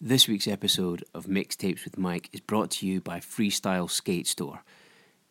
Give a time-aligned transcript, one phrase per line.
[0.00, 4.62] This week's episode of Mixtapes with Mike is brought to you by Freestyle Skate Store.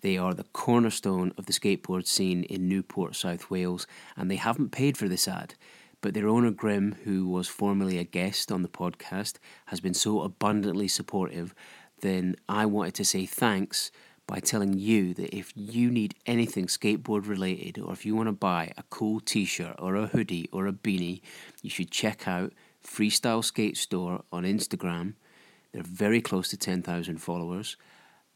[0.01, 3.85] They are the cornerstone of the skateboard scene in Newport, South Wales,
[4.17, 5.53] and they haven't paid for this ad.
[6.01, 9.35] But their owner, Grim, who was formerly a guest on the podcast,
[9.67, 11.53] has been so abundantly supportive,
[12.01, 13.91] then I wanted to say thanks
[14.25, 18.33] by telling you that if you need anything skateboard related, or if you want to
[18.33, 21.21] buy a cool t shirt or a hoodie or a beanie,
[21.61, 22.51] you should check out
[22.85, 25.15] Freestyle Skate Store on Instagram.
[25.73, 27.77] They're very close to 10,000 followers,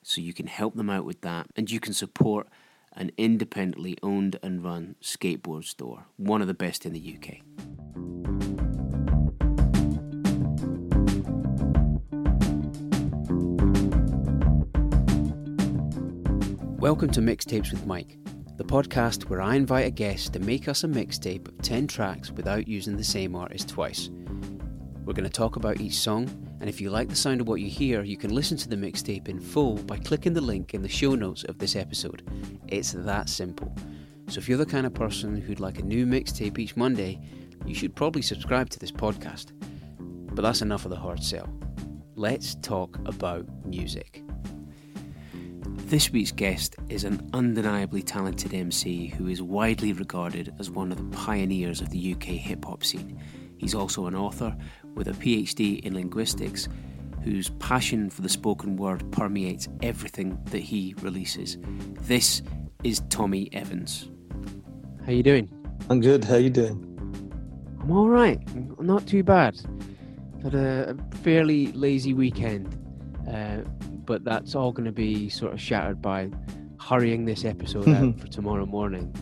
[0.03, 2.47] so you can help them out with that and you can support
[2.93, 7.41] an independently owned and run skateboard store, one of the best in the UK.
[16.79, 18.17] Welcome to Mixtapes with Mike,
[18.59, 22.29] the podcast where I invite a guest to make us a mixtape of 10 tracks
[22.29, 24.09] without using the same artist twice.
[25.05, 26.27] We're going to talk about each song,
[26.59, 28.75] and if you like the sound of what you hear, you can listen to the
[28.75, 32.21] mixtape in full by clicking the link in the show notes of this episode.
[32.67, 33.73] It's that simple.
[34.27, 37.17] So if you're the kind of person who'd like a new mixtape each Monday,
[37.65, 39.53] you should probably subscribe to this podcast.
[40.35, 41.47] But that's enough of the hard sell.
[42.13, 44.21] Let's talk about music.
[45.85, 50.97] This week's guest is an undeniably talented MC who is widely regarded as one of
[50.97, 53.19] the pioneers of the UK hip hop scene.
[53.57, 54.55] He's also an author
[54.93, 56.67] with a PhD in linguistics
[57.23, 61.57] whose passion for the spoken word permeates everything that he releases.
[62.01, 62.43] This
[62.83, 64.09] is Tommy Evans.
[65.05, 65.49] How you doing?
[65.89, 66.23] I'm good.
[66.23, 66.85] How you doing?
[67.81, 68.39] I'm all right.
[68.79, 69.59] Not too bad.
[70.43, 72.77] Had a fairly lazy weekend,
[73.29, 73.61] uh,
[74.05, 76.29] but that's all going to be sort of shattered by
[76.79, 79.13] hurrying this episode out for tomorrow morning.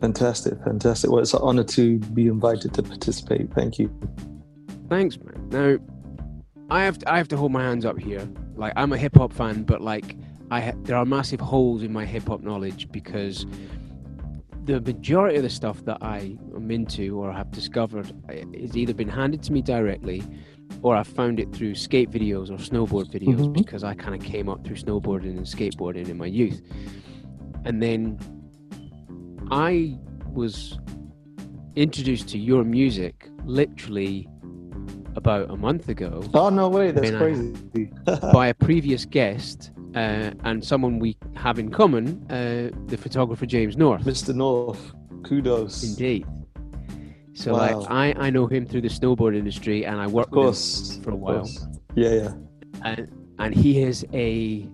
[0.00, 1.10] Fantastic, fantastic.
[1.10, 3.52] Well, it's an honor to be invited to participate.
[3.52, 3.92] Thank you.
[4.88, 5.48] Thanks, man.
[5.50, 5.78] Now,
[6.70, 8.28] I have to, I have to hold my hands up here.
[8.56, 10.16] Like I'm a hip hop fan, but like
[10.50, 13.46] I ha- there are massive holes in my hip hop knowledge because
[14.64, 19.08] the majority of the stuff that I am into or have discovered has either been
[19.08, 20.22] handed to me directly
[20.82, 23.52] or I found it through skate videos or snowboard videos Mhm.
[23.54, 26.60] because I kind of came up through snowboarding and skateboarding in my youth.
[27.64, 28.18] And then
[29.50, 29.98] I
[30.32, 30.78] was
[31.76, 34.28] introduced to your music literally
[35.16, 37.90] about a month ago Oh no way, that's When I- crazy.
[38.32, 43.76] by a previous guest uh, and someone we have in common, uh, the photographer James
[43.76, 44.04] North.
[44.04, 44.34] Mr.
[44.34, 44.92] North,
[45.24, 45.82] kudos.
[45.82, 46.26] Indeed.
[47.38, 47.58] So Wow.
[47.80, 50.58] like I, I know him through the snowboard industry and I worked with
[50.96, 51.48] him for a while.
[51.94, 52.32] Yeah, yeah.
[52.84, 53.02] and
[53.38, 54.66] and he is a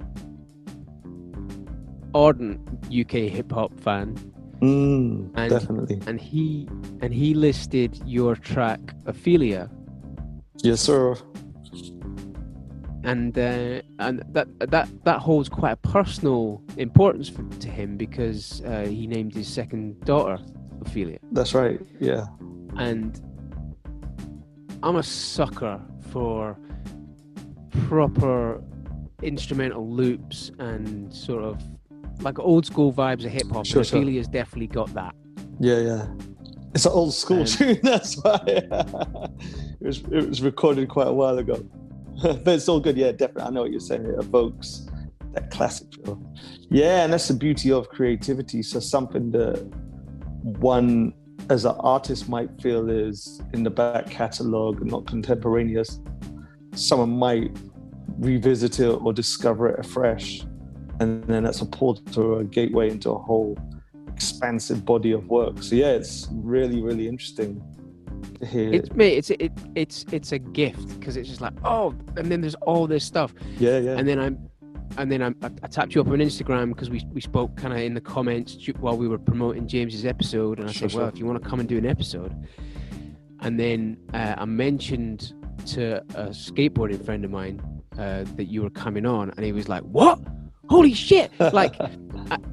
[2.15, 4.17] ardent UK hip hop fan
[4.63, 6.01] Mm, And- definitely.
[6.07, 6.67] and he
[7.03, 9.69] and he listed your track Ophelia
[10.63, 11.17] Yes, sir.
[13.05, 18.63] and uh, and that that that holds quite a personal importance for, to him because
[18.65, 20.39] uh, he named his second daughter
[20.81, 21.79] Ophelia That's right.
[22.01, 22.25] Yeah.
[22.79, 23.21] And
[24.83, 25.81] I'm a sucker
[26.11, 26.59] for
[27.89, 28.62] proper
[29.23, 31.63] instrumental loops and sort of
[32.21, 33.67] like old school vibes of hip hop.
[33.67, 33.99] Sure, sure.
[33.99, 35.15] Ophelia's definitely got that.
[35.59, 36.07] Yeah, yeah.
[36.75, 37.79] It's an old school Um, tune.
[37.83, 38.69] That's why it
[39.81, 39.99] was.
[40.11, 41.65] It was recorded quite a while ago,
[42.23, 42.97] but it's all good.
[42.97, 43.43] Yeah, definitely.
[43.45, 44.05] I know what you're saying.
[44.07, 44.89] It evokes
[45.33, 46.21] that classic feel.
[46.71, 48.63] Yeah, and that's the beauty of creativity.
[48.63, 49.63] So something that
[50.43, 51.13] one
[51.50, 56.00] as an artist might feel is in the back catalogue, not contemporaneous.
[56.75, 57.56] Someone might
[58.19, 60.43] revisit it or discover it afresh,
[61.00, 63.59] and then that's a portal or a gateway into a whole
[64.09, 65.62] expansive body of work.
[65.62, 67.62] So yeah, it's really really interesting
[68.41, 68.72] to hear.
[68.72, 69.09] It's me.
[69.09, 72.87] it's it, it's it's a gift because it's just like oh, and then there's all
[72.87, 74.49] this stuff, yeah, yeah, and then I'm.
[74.97, 75.32] And then I,
[75.62, 78.56] I tapped you up on Instagram because we, we spoke kind of in the comments
[78.78, 81.12] while we were promoting James's episode, and I Sure, said, "Well, sure.
[81.12, 82.32] if you want to come and do an episode,"
[83.41, 85.33] and then uh, I mentioned
[85.66, 87.60] to a skateboarding friend of mine
[87.98, 90.21] uh, that you were coming on, and he was like, "What?
[90.69, 91.91] Holy shit!" Like, a-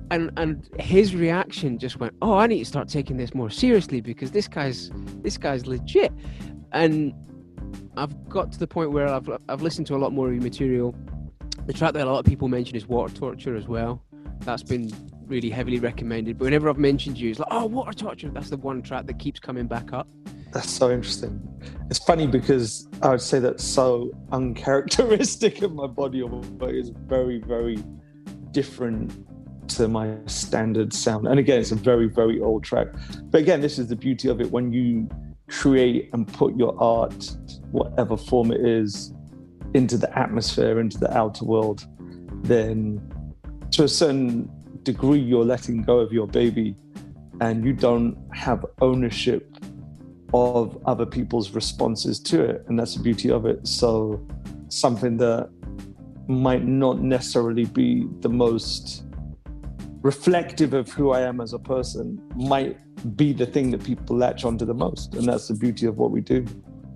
[0.09, 4.01] and and his reaction just went, "Oh, I need to start taking this more seriously
[4.01, 4.89] because this guy's
[5.21, 6.11] this guy's legit."
[6.73, 7.13] And
[7.97, 10.41] I've got to the point where I've I've listened to a lot more of your
[10.43, 10.95] material.
[11.67, 14.03] The track that a lot of people mention is Water Torture as well.
[14.39, 14.91] That's been
[15.27, 16.37] really heavily recommended.
[16.37, 19.19] But whenever I've mentioned you, it's like, "Oh, Water Torture." That's the one track that
[19.19, 20.07] keeps coming back up.
[20.51, 21.39] That's so interesting.
[21.89, 26.73] It's funny because I would say that's so uncharacteristic of my body work.
[26.73, 27.81] It's very, very
[28.51, 29.13] different
[29.69, 31.27] to my standard sound.
[31.27, 32.87] And again, it's a very, very old track.
[33.29, 35.07] But again, this is the beauty of it when you
[35.47, 37.37] create and put your art,
[37.71, 39.13] whatever form it is,
[39.73, 41.85] into the atmosphere, into the outer world,
[42.43, 43.01] then
[43.71, 44.49] to a certain
[44.83, 46.75] degree, you're letting go of your baby
[47.39, 49.57] and you don't have ownership
[50.33, 52.63] of other people's responses to it.
[52.67, 53.67] And that's the beauty of it.
[53.67, 54.25] So,
[54.69, 55.49] something that
[56.27, 59.03] might not necessarily be the most
[60.01, 62.77] reflective of who I am as a person might
[63.17, 65.15] be the thing that people latch onto the most.
[65.15, 66.45] And that's the beauty of what we do.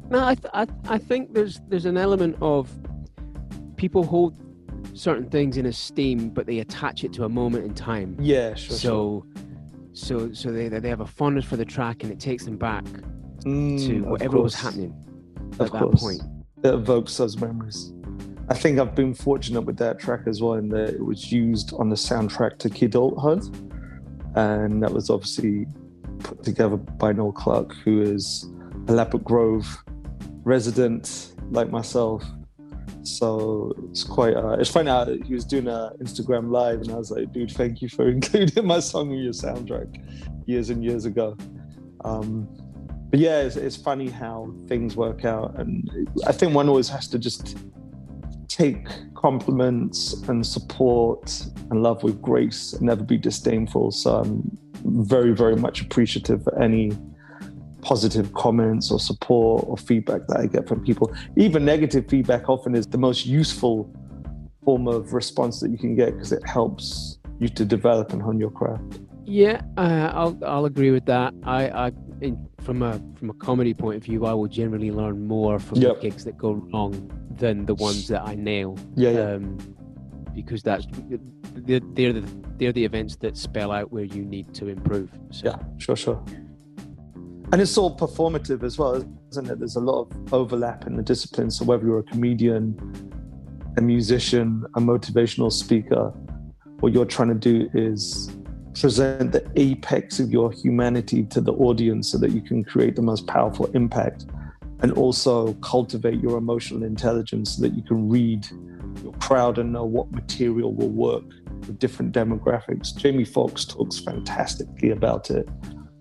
[0.09, 2.69] No, I, th- I, I think there's there's an element of
[3.75, 4.35] people hold
[4.93, 8.15] certain things in esteem, but they attach it to a moment in time.
[8.19, 8.75] Yeah, sure.
[8.75, 9.25] So,
[9.93, 12.83] so, so they they have a fondness for the track, and it takes them back
[13.43, 14.93] mm, to whatever was happening
[15.59, 16.21] at that point.
[16.63, 17.91] It evokes those memories.
[18.47, 21.73] I think I've been fortunate with that track as well, in that it was used
[21.73, 23.43] on the soundtrack to Kidulthood,
[24.35, 25.65] and that was obviously
[26.19, 28.47] put together by Noel Clarke, who is
[28.87, 29.83] a Ladbroke Grove
[30.45, 32.23] resident like myself.
[33.03, 34.35] So it's quite.
[34.35, 37.51] Uh, it's funny how he was doing an Instagram live, and I was like, "Dude,
[37.51, 41.35] thank you for including my song in your soundtrack years and years ago."
[42.05, 42.47] Um,
[43.09, 47.07] but yeah, it's, it's funny how things work out, and I think one always has
[47.09, 47.57] to just
[48.47, 53.91] take compliments and support and love with grace and never be disdainful.
[53.91, 56.91] So I'm very, very much appreciative for any
[57.85, 61.13] positive comments or support or feedback that I get from people.
[61.37, 63.93] Even negative feedback often is the most useful
[64.63, 68.39] form of response that you can get because it helps you to develop and hone
[68.39, 69.01] your craft.
[69.25, 71.33] Yeah, uh, I'll I'll agree with that.
[71.43, 71.91] I, I
[72.21, 75.79] in, from a from a comedy point of view, I will generally learn more from
[75.79, 75.95] yep.
[75.95, 78.77] the gigs that go wrong than the ones that I nail.
[78.95, 79.33] Yeah, yeah.
[79.33, 79.57] Um,
[80.33, 80.85] because that's
[81.53, 82.27] they're, they're the
[82.57, 85.09] they're the events that spell out where you need to improve.
[85.31, 85.47] So.
[85.47, 86.23] Yeah, sure, sure.
[87.51, 88.95] And it's all performative as well,
[89.31, 89.59] isn't it?
[89.59, 91.59] There's a lot of overlap in the disciplines.
[91.59, 92.75] So whether you're a comedian,
[93.77, 96.11] a musician, a motivational speaker,
[96.79, 98.31] what you're trying to do is
[98.79, 103.01] present the apex of your humanity to the audience so that you can create the
[103.01, 104.25] most powerful impact
[104.81, 108.45] and also cultivate your emotional intelligence so that you can read
[109.03, 111.23] your crowd and know what material will work
[111.59, 112.95] with different demographics.
[112.95, 115.47] Jamie Foxx talks fantastically about it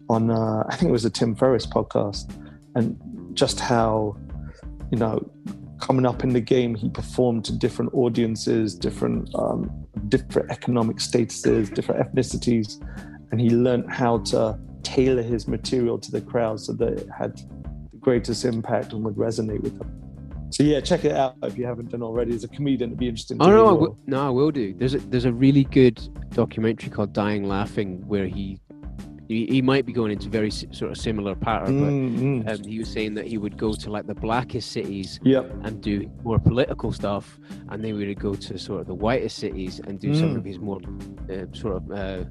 [0.08, 2.32] on, uh, I think it was a Tim Ferriss podcast,
[2.74, 2.98] and
[3.34, 4.16] just how,
[4.90, 5.30] you know,
[5.80, 9.70] coming up in the game, he performed to different audiences, different um,
[10.08, 12.82] different economic statuses, different ethnicities,
[13.30, 17.36] and he learned how to tailor his material to the crowd so that it had
[17.36, 19.90] the greatest impact and would resonate with them.
[20.50, 22.34] So yeah, check it out if you haven't done already.
[22.34, 23.38] As a comedian, it'd be interesting.
[23.40, 24.72] oh no, I w- no, I will do.
[24.74, 26.00] There's a there's a really good
[26.32, 28.60] documentary called "Dying Laughing" where he
[29.28, 32.48] he, he might be going into very sort of similar pattern, but mm-hmm.
[32.48, 35.50] um, he was saying that he would go to like the blackest cities yep.
[35.62, 37.38] and do more political stuff,
[37.70, 40.20] and then we would go to sort of the whitest cities and do mm.
[40.20, 40.80] some of his more
[41.30, 42.24] uh, sort of uh,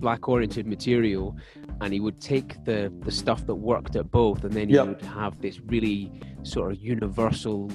[0.00, 1.36] black-oriented material,
[1.80, 4.86] and he would take the the stuff that worked at both, and then he yep.
[4.86, 6.10] would have this really
[6.42, 7.70] sort of universal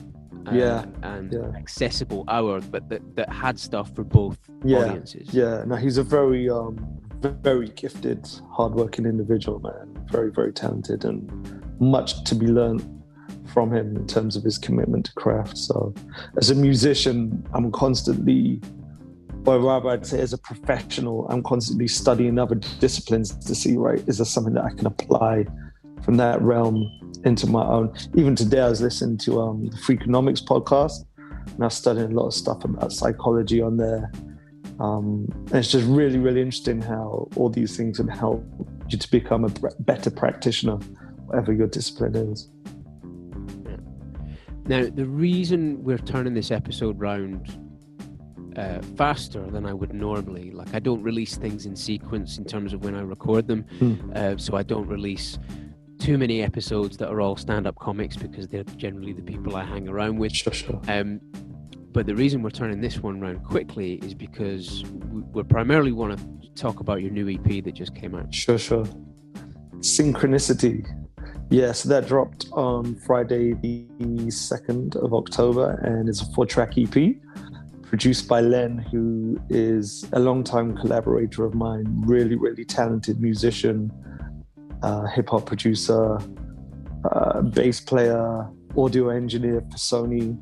[0.47, 1.51] uh, yeah, and yeah.
[1.55, 5.33] accessible hour, but that, that had stuff for both yeah, audiences.
[5.33, 6.99] Yeah, no, he's a very um,
[7.29, 10.05] very gifted, hardworking individual, man.
[10.11, 11.29] Very, very talented, and
[11.79, 12.81] much to be learned
[13.53, 15.57] from him in terms of his commitment to craft.
[15.57, 15.93] So,
[16.37, 18.61] as a musician, I'm constantly,
[19.45, 24.03] or rather, I'd say as a professional, I'm constantly studying other disciplines to see, right,
[24.07, 25.45] is there something that I can apply
[26.03, 26.89] from that realm
[27.25, 27.93] into my own?
[28.15, 32.15] Even today, I was listening to um, the Freakonomics podcast, and I was studying a
[32.15, 34.11] lot of stuff about psychology on there
[34.79, 38.43] um, and it's just really, really interesting how all these things can help
[38.89, 39.49] you to become a
[39.79, 40.77] better practitioner,
[41.25, 42.49] whatever your discipline is.
[44.65, 47.51] Now, the reason we're turning this episode round
[48.55, 52.73] uh, faster than I would normally, like I don't release things in sequence in terms
[52.73, 54.15] of when I record them, mm.
[54.15, 55.37] uh, so I don't release
[55.99, 59.87] too many episodes that are all stand-up comics because they're generally the people I hang
[59.87, 60.33] around with.
[60.33, 60.81] Sure, sure.
[60.87, 61.19] Um,
[61.93, 64.83] but the reason we're turning this one around quickly is because
[65.31, 68.33] we primarily want to talk about your new EP that just came out.
[68.33, 68.85] Sure, sure.
[69.77, 70.85] Synchronicity.
[71.51, 76.73] Yeah, so that dropped on Friday, the 2nd of October, and it's a four track
[76.77, 77.15] EP
[77.83, 83.91] produced by Len, who is a long-time collaborator of mine, really, really talented musician,
[84.81, 86.17] uh, hip hop producer,
[87.11, 90.35] uh, bass player, audio engineer for Sony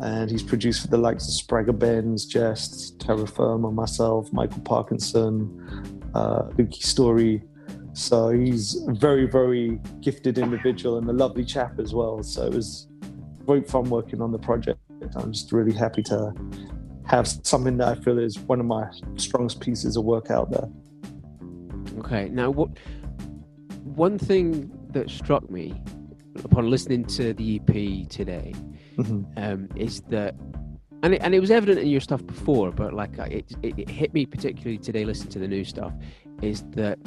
[0.00, 6.10] and he's produced for the likes of Spragga Benz, Jest, Terra Firma, myself, Michael Parkinson,
[6.14, 7.42] uh, Lukey Story.
[7.92, 12.22] So he's a very, very gifted individual and a lovely chap as well.
[12.22, 12.88] So it was
[13.44, 14.80] great fun working on the project.
[15.16, 16.32] I'm just really happy to
[17.06, 20.68] have something that I feel is one of my strongest pieces of work out there.
[21.98, 22.28] Okay.
[22.28, 22.70] Now, what
[23.84, 25.82] one thing that struck me
[26.44, 28.54] upon listening to the EP today
[28.96, 29.24] mm-hmm.
[29.36, 30.34] um, is that,
[31.02, 33.88] and it, and it was evident in your stuff before, but like it, it, it
[33.88, 35.92] hit me particularly today listening to the new stuff,
[36.42, 36.98] is that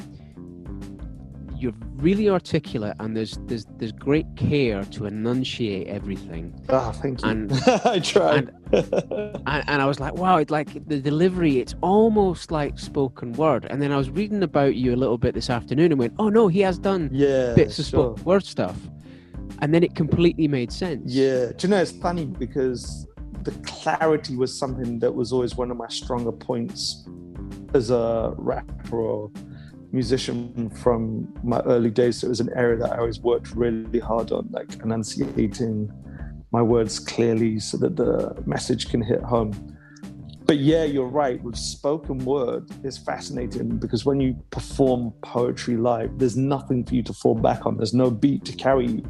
[1.56, 6.54] you're really articulate and there's there's there's great care to enunciate everything.
[6.68, 7.28] Ah, oh, thank you.
[7.28, 7.52] And
[7.84, 8.52] I tried.
[8.72, 8.82] And,
[9.46, 13.66] and, and, I was like, wow, it's like the delivery, it's almost like spoken word.
[13.70, 16.28] And then I was reading about you a little bit this afternoon and went, oh
[16.28, 18.76] no, he has done yeah, bits of spoken word stuff.
[19.64, 21.10] And then it completely made sense.
[21.10, 21.46] Yeah.
[21.56, 23.06] Do you know it's funny because
[23.44, 27.08] the clarity was something that was always one of my stronger points
[27.72, 29.30] as a rapper or
[29.90, 32.20] musician from my early days.
[32.20, 35.90] So it was an area that I always worked really hard on, like enunciating
[36.52, 39.52] my words clearly so that the message can hit home.
[40.44, 41.42] But yeah, you're right.
[41.42, 47.02] With spoken word, it's fascinating because when you perform poetry live, there's nothing for you
[47.04, 47.78] to fall back on.
[47.78, 49.02] There's no beat to carry you.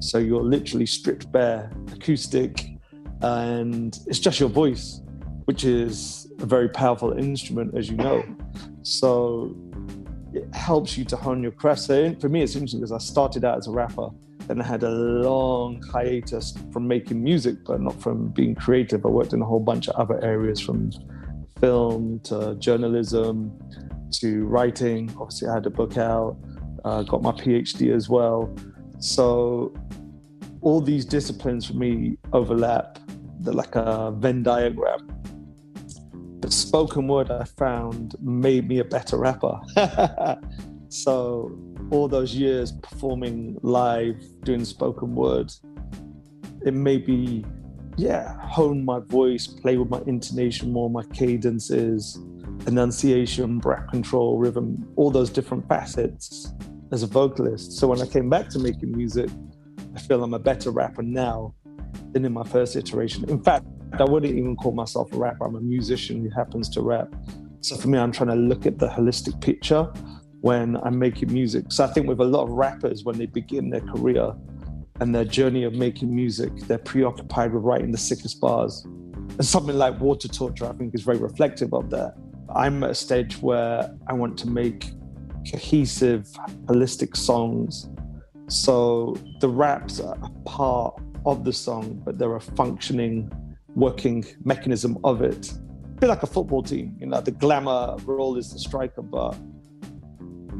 [0.00, 2.66] So you're literally stripped bare, acoustic,
[3.20, 5.00] and it's just your voice,
[5.46, 8.24] which is a very powerful instrument, as you know.
[8.82, 9.56] So
[10.32, 11.80] it helps you to hone your craft.
[11.80, 14.10] So for me, it's interesting because I started out as a rapper,
[14.46, 19.04] then I had a long hiatus from making music, but not from being creative.
[19.04, 20.90] I worked in a whole bunch of other areas, from
[21.60, 23.58] film to journalism
[24.12, 25.10] to writing.
[25.18, 26.36] Obviously, I had a book out,
[26.84, 28.54] uh, got my PhD as well.
[28.98, 29.74] So
[30.60, 32.98] all these disciplines for me overlap.
[33.40, 35.18] They're like a Venn diagram
[36.48, 39.60] but spoken word I found made me a better rapper.
[40.88, 41.54] so
[41.90, 45.52] all those years performing live, doing spoken word,
[46.64, 47.44] it made me,
[47.98, 52.18] yeah, hone my voice, play with my intonation more, my cadences,
[52.66, 56.52] enunciation, breath control, rhythm, all those different facets
[56.92, 57.72] as a vocalist.
[57.72, 59.30] So when I came back to making music,
[59.94, 61.54] I feel I'm a better rapper now
[62.12, 63.28] than in my first iteration.
[63.28, 63.66] In fact,
[63.98, 65.44] I wouldn't even call myself a rapper.
[65.44, 67.14] I'm a musician who happens to rap.
[67.60, 69.84] So for me, I'm trying to look at the holistic picture
[70.40, 71.72] when I'm making music.
[71.72, 74.32] So I think with a lot of rappers, when they begin their career
[75.00, 78.84] and their journey of making music, they're preoccupied with writing the sickest bars.
[78.84, 82.14] And something like Water Torture, I think, is very reflective of that.
[82.54, 84.90] I'm at a stage where I want to make
[85.50, 86.28] cohesive,
[86.66, 87.88] holistic songs.
[88.48, 93.30] So the raps are a part of the song, but they're a functioning
[93.74, 95.52] working mechanism of it.
[95.52, 99.36] A bit like a football team, you know, the glamour role is the striker, but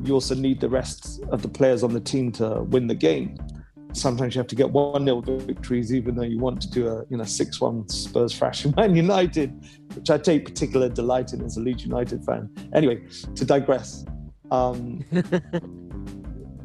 [0.05, 3.37] you also need the rest of the players on the team to win the game.
[3.93, 7.05] Sometimes you have to get one 0 victories, even though you want to do a
[7.09, 9.51] you know six one Spurs thrashing Man United,
[9.95, 12.51] which I take particular delight in as a Leeds United fan.
[12.75, 13.01] Anyway,
[13.35, 14.05] to digress.
[14.51, 15.05] Um,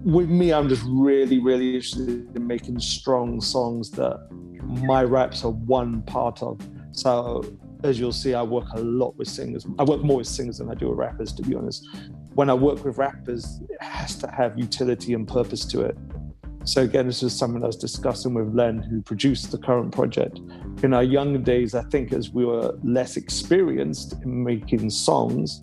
[0.03, 4.27] with me, I'm just really, really interested in making strong songs that
[4.63, 6.59] my raps are one part of.
[6.91, 7.43] So
[7.83, 9.65] as you'll see, I work a lot with singers.
[9.77, 11.85] I work more with singers than I do with rappers, to be honest.
[12.33, 15.97] When I work with rappers, it has to have utility and purpose to it.
[16.65, 20.39] So again, this is something I was discussing with Len, who produced the current project.
[20.81, 25.61] In our younger days, I think as we were less experienced in making songs,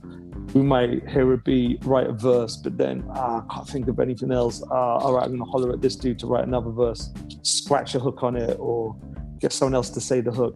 [0.55, 4.01] we might hear a beat, write a verse, but then ah, I can't think of
[4.01, 4.63] anything else.
[4.71, 7.11] Ah, all right, I'm gonna holler at this dude to write another verse,
[7.43, 8.97] scratch a hook on it, or
[9.39, 10.55] get someone else to say the hook.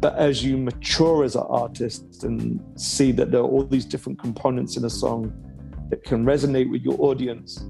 [0.00, 4.20] But as you mature as an artist and see that there are all these different
[4.20, 5.32] components in a song
[5.90, 7.64] that can resonate with your audience,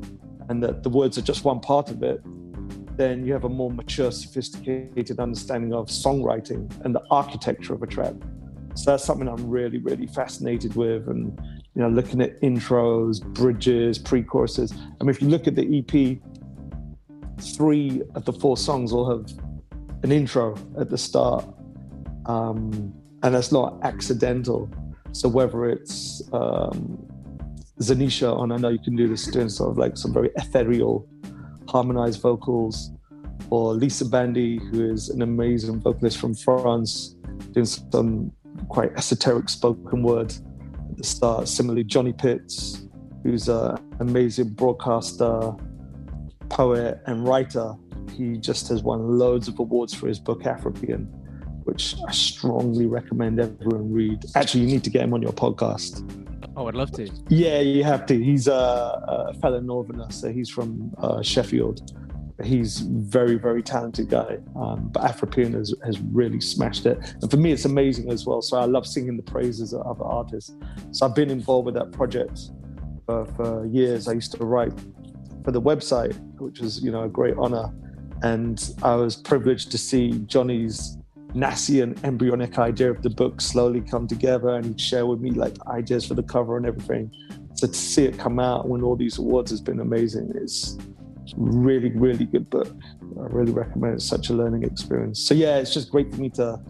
[0.49, 2.21] and that the words are just one part of it,
[2.97, 7.87] then you have a more mature, sophisticated understanding of songwriting and the architecture of a
[7.87, 8.15] track.
[8.77, 11.09] So that's something I'm really, really fascinated with.
[11.09, 11.39] And,
[11.75, 14.73] you know, looking at intros, bridges, pre choruses.
[14.73, 16.19] I mean, if you look at the EP,
[17.41, 19.33] three of the four songs will have
[20.03, 21.45] an intro at the start.
[22.27, 24.71] Um, and that's not accidental.
[25.13, 26.99] So whether it's um,
[27.81, 31.09] Zanisha on I Know You Can Do This, doing sort of like some very ethereal,
[31.69, 32.91] harmonized vocals,
[33.51, 37.17] or Lisa Bandy, who is an amazing vocalist from France,
[37.53, 38.33] doing some
[38.69, 41.49] quite esoteric spoken word at the start.
[41.49, 42.87] Similarly, Johnny Pitts,
[43.23, 45.53] who's an amazing broadcaster,
[46.49, 47.75] poet, and writer.
[48.13, 51.07] He just has won loads of awards for his book Afropean,
[51.65, 54.25] which I strongly recommend everyone read.
[54.35, 56.03] Actually, you need to get him on your podcast.
[56.57, 57.11] Oh, I'd love to.
[57.29, 58.23] Yeah, you have to.
[58.23, 61.93] He's a, a fellow Northerner, so he's from uh, Sheffield.
[62.43, 64.39] He's very, very talented guy.
[64.57, 66.99] Um, but Afropean has, has really smashed it.
[67.23, 68.43] And for me, it's amazing as well.
[68.43, 70.55] So I love singing the praises of other artists.
[70.91, 72.51] So I've been involved with that project
[73.07, 74.07] for, for years.
[74.07, 74.73] I used to write
[75.45, 77.73] for the website, which was, you know, a great honor.
[78.23, 80.99] And I was privileged to see Johnny's
[81.35, 85.55] nascent embryonic idea of the book slowly come together and he'd share with me like
[85.67, 87.11] ideas for the cover and everything.
[87.55, 90.33] So to see it come out and win all these awards has been amazing.
[90.35, 90.79] It's
[91.37, 92.75] really, really good book.
[93.21, 93.97] I really recommend it.
[93.97, 95.21] It's such a learning experience.
[95.21, 96.61] So yeah, it's just great for me to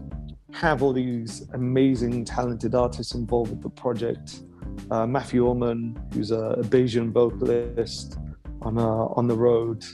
[0.53, 4.41] have all these amazing, talented artists involved with the project.
[4.91, 8.17] Uh, Matthew Orman, who's a, a Bajan vocalist
[8.61, 9.85] on uh, on the road.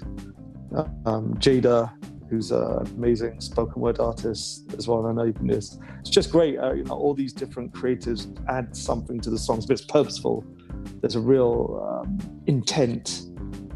[1.06, 1.92] Um, Jada,
[2.34, 5.06] who's an amazing spoken word artist as well.
[5.06, 6.58] And I know you can just, it's just great.
[6.58, 10.44] Uh, you know, all these different creatives add something to the songs, but it's purposeful.
[11.02, 12.18] There's a real um,
[12.48, 13.28] intent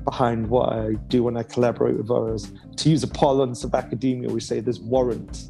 [0.07, 2.53] behind what I do when I collaborate with others.
[2.77, 5.49] To use a parlance of academia, we say there's warrant.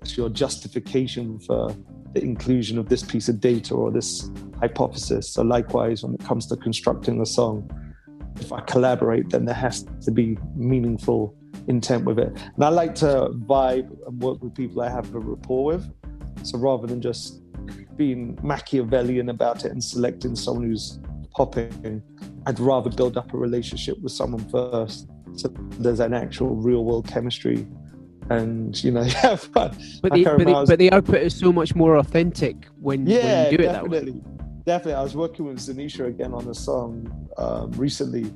[0.00, 1.74] It's your justification for
[2.14, 5.28] the inclusion of this piece of data or this hypothesis.
[5.28, 7.68] So likewise, when it comes to constructing a song,
[8.36, 11.34] if I collaborate, then there has to be meaningful
[11.66, 12.30] intent with it.
[12.54, 15.90] And I like to vibe and work with people I have a rapport with.
[16.44, 17.42] So rather than just
[17.96, 21.00] being Machiavellian about it and selecting someone who's
[21.38, 22.02] popping,
[22.46, 25.08] I'd rather build up a relationship with someone first.
[25.36, 27.66] So there's an actual real world chemistry
[28.30, 29.70] and you know have fun.
[30.02, 33.52] But the, but, the, but the output is so much more authentic when, yeah, when
[33.52, 33.98] you do it definitely.
[33.98, 34.22] that way.
[34.66, 34.94] Definitely.
[34.94, 38.30] I was working with Zenisha again on a song um, recently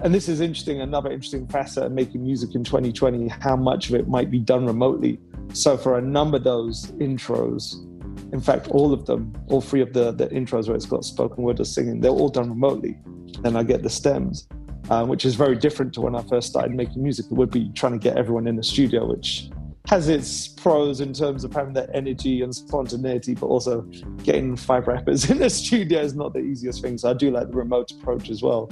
[0.00, 3.94] and this is interesting another interesting facet of making music in 2020 how much of
[3.94, 5.18] it might be done remotely
[5.52, 7.84] so for a number of those intros
[8.32, 11.42] in fact all of them all three of the, the intros where it's got spoken
[11.42, 12.98] word or singing they're all done remotely
[13.44, 14.48] and i get the stems
[14.90, 17.70] um, which is very different to when i first started making music it would be
[17.74, 19.50] trying to get everyone in the studio which
[19.86, 23.80] has its pros in terms of having that energy and spontaneity, but also
[24.22, 26.98] getting five rappers in the studio is not the easiest thing.
[26.98, 28.70] So I do like the remote approach as well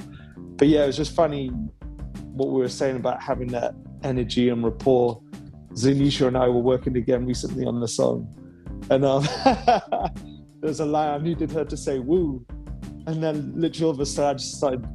[0.57, 1.49] but yeah, it was just funny
[2.33, 5.21] what we were saying about having that energy and rapport.
[5.73, 8.27] Zenisha and I were working again recently on the song,
[8.89, 9.27] and um,
[10.61, 12.45] there's a line I needed her to say "woo,"
[13.05, 14.87] and then literally all of a sudden I just started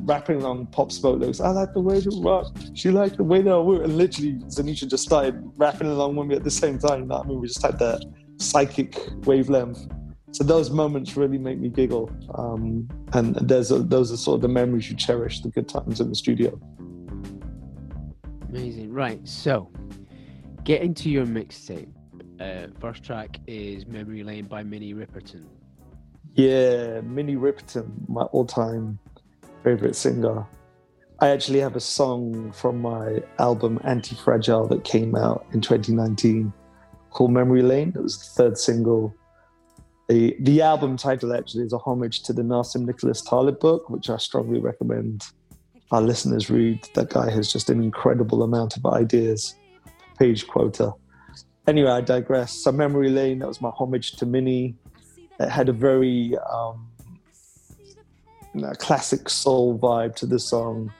[0.00, 1.40] rapping on Pop Smoke lyrics.
[1.40, 2.54] I like the way you rock.
[2.74, 6.36] She liked the way they woo, and literally Zenisha just started rapping along with me
[6.36, 7.00] at the same time.
[7.00, 7.40] You know I mean?
[7.40, 8.04] We just had that
[8.38, 9.86] psychic wavelength
[10.36, 14.42] so those moments really make me giggle um, and there's a, those are sort of
[14.42, 16.58] the memories you cherish the good times in the studio
[18.50, 19.70] amazing right so
[20.64, 21.88] get into your mixtape
[22.40, 25.44] uh, first track is memory lane by minnie riperton.
[26.34, 28.98] Yeah minnie riperton my all-time
[29.64, 30.46] favorite singer.
[31.20, 36.52] I actually have a song from my album anti-fragile that came out in 2019
[37.10, 37.92] called memory lane.
[37.94, 39.14] It was the third single.
[40.08, 44.10] The the album title actually is a homage to the Nassim Nicholas Taleb book, which
[44.10, 45.24] I strongly recommend
[45.90, 46.86] our listeners read.
[46.94, 49.56] That guy has just an incredible amount of ideas,
[50.18, 50.92] page quota.
[51.66, 52.52] Anyway, I digress.
[52.52, 54.76] So Memory Lane, that was my homage to Minnie.
[55.40, 56.88] It had a very um,
[58.78, 60.92] classic soul vibe to the song.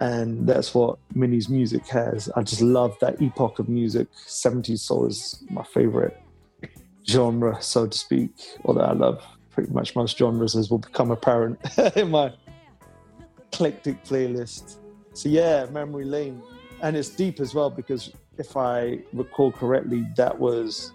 [0.00, 2.28] And that's what Minnie's music has.
[2.36, 4.08] I just love that epoch of music.
[4.26, 6.20] 70s soul is my favorite
[7.08, 8.30] genre, so to speak,
[8.64, 11.58] although I love pretty much most genres, as will become apparent
[11.96, 12.32] in my
[13.38, 14.76] eclectic playlist.
[15.14, 16.42] So, yeah, Memory Lane.
[16.82, 20.92] And it's deep as well because if I recall correctly, that was,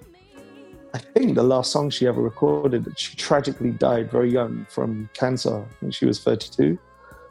[0.93, 2.85] I think, the last song she ever recorded.
[2.97, 6.77] She tragically died very young from cancer when she was 32.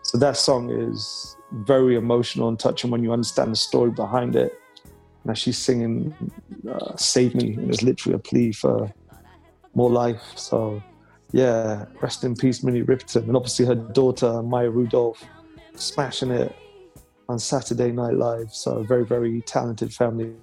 [0.03, 4.59] So, that song is very emotional and touching when you understand the story behind it
[5.29, 6.15] now she's singing
[6.69, 8.91] uh, "Save Me," and it's literally a plea for
[9.75, 10.23] more life.
[10.37, 10.83] So,
[11.33, 15.23] yeah, rest in peace, Minnie Riperton, and obviously her daughter Maya Rudolph,
[15.75, 16.57] smashing it
[17.29, 18.53] on Saturday Night Live.
[18.53, 20.35] So, a very, very talented family.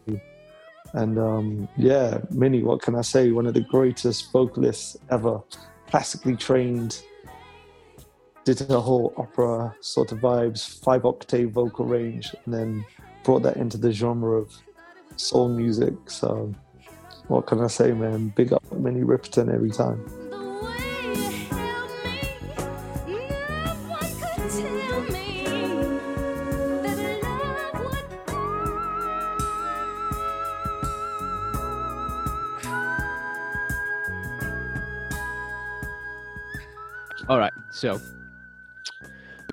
[0.93, 3.31] And um, yeah, Minnie, what can I say?
[3.31, 5.41] One of the greatest vocalists ever,
[5.87, 7.01] classically trained.
[8.43, 12.85] Did her whole opera sort of vibes, five octave vocal range, and then
[13.23, 14.55] brought that into the genre of
[15.15, 15.93] soul music.
[16.07, 16.53] So,
[17.27, 18.29] what can I say, man?
[18.29, 20.05] Big up Minnie Riperton every time.
[37.75, 37.99] So,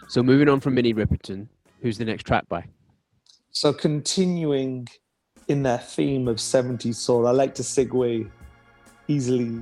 [0.06, 1.48] so moving on from Minnie Riperton,
[1.80, 2.64] who's the next track by?
[3.50, 4.86] So continuing
[5.48, 8.30] in their theme of 70s soul, I like to segue
[9.08, 9.60] easily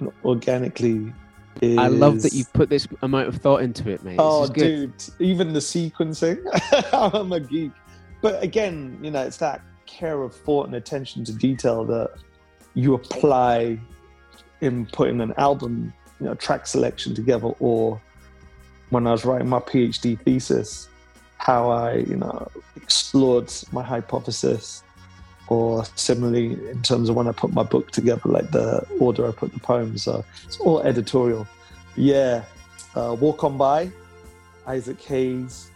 [0.00, 1.14] and organically.
[1.60, 1.78] Is...
[1.78, 4.16] I love that you've put this amount of thought into it, mate.
[4.18, 6.40] Oh, dude, even the sequencing.
[6.92, 7.70] I'm a geek.
[8.22, 12.10] But again, you know, it's that care of thought and attention to detail that
[12.74, 13.78] you apply
[14.60, 18.00] in putting an album, you know, track selection together, or
[18.90, 20.88] when I was writing my PhD thesis,
[21.38, 24.82] how I, you know, explored my hypothesis,
[25.48, 29.32] or similarly in terms of when I put my book together, like the order I
[29.32, 30.04] put the poems.
[30.04, 31.46] So it's all editorial.
[31.96, 32.44] Yeah,
[32.94, 33.90] uh, Walk On By,
[34.66, 35.70] Isaac Hayes.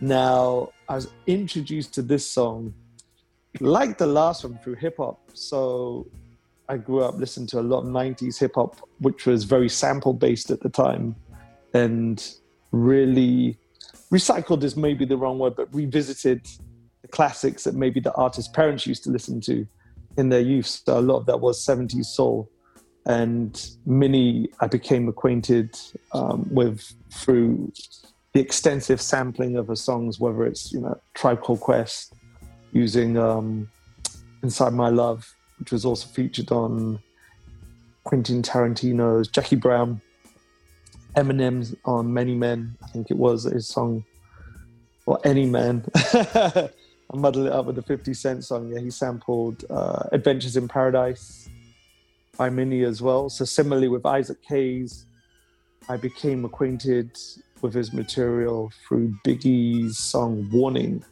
[0.00, 2.72] Now, I was introduced to this song,
[3.60, 5.20] like the last one, through hip hop.
[5.34, 6.06] So
[6.70, 10.12] I grew up listening to a lot of 90s hip hop, which was very sample
[10.12, 11.16] based at the time
[11.74, 12.24] and
[12.70, 13.58] really
[14.12, 16.46] recycled is maybe the wrong word, but revisited
[17.02, 19.66] the classics that maybe the artist's parents used to listen to
[20.16, 20.66] in their youth.
[20.66, 22.48] So a lot of that was 70s soul.
[23.04, 25.76] And Minnie, I became acquainted
[26.12, 27.72] um, with through
[28.32, 32.12] the extensive sampling of her songs, whether it's, you know, Tribe Called Quest,
[32.72, 33.68] using um,
[34.44, 36.98] Inside My Love, which was also featured on
[38.04, 40.00] Quentin Tarantino's Jackie Brown,
[41.16, 44.04] Eminem's on Many Men, I think it was his song,
[45.06, 45.84] or Any Man.
[47.12, 48.72] I muddle it up with the 50 Cent song.
[48.72, 51.48] Yeah, he sampled uh, Adventures in Paradise
[52.36, 53.28] by Minnie as well.
[53.28, 55.06] So, similarly with Isaac Hayes,
[55.88, 57.18] I became acquainted
[57.62, 61.04] with his material through Biggie's song Warning,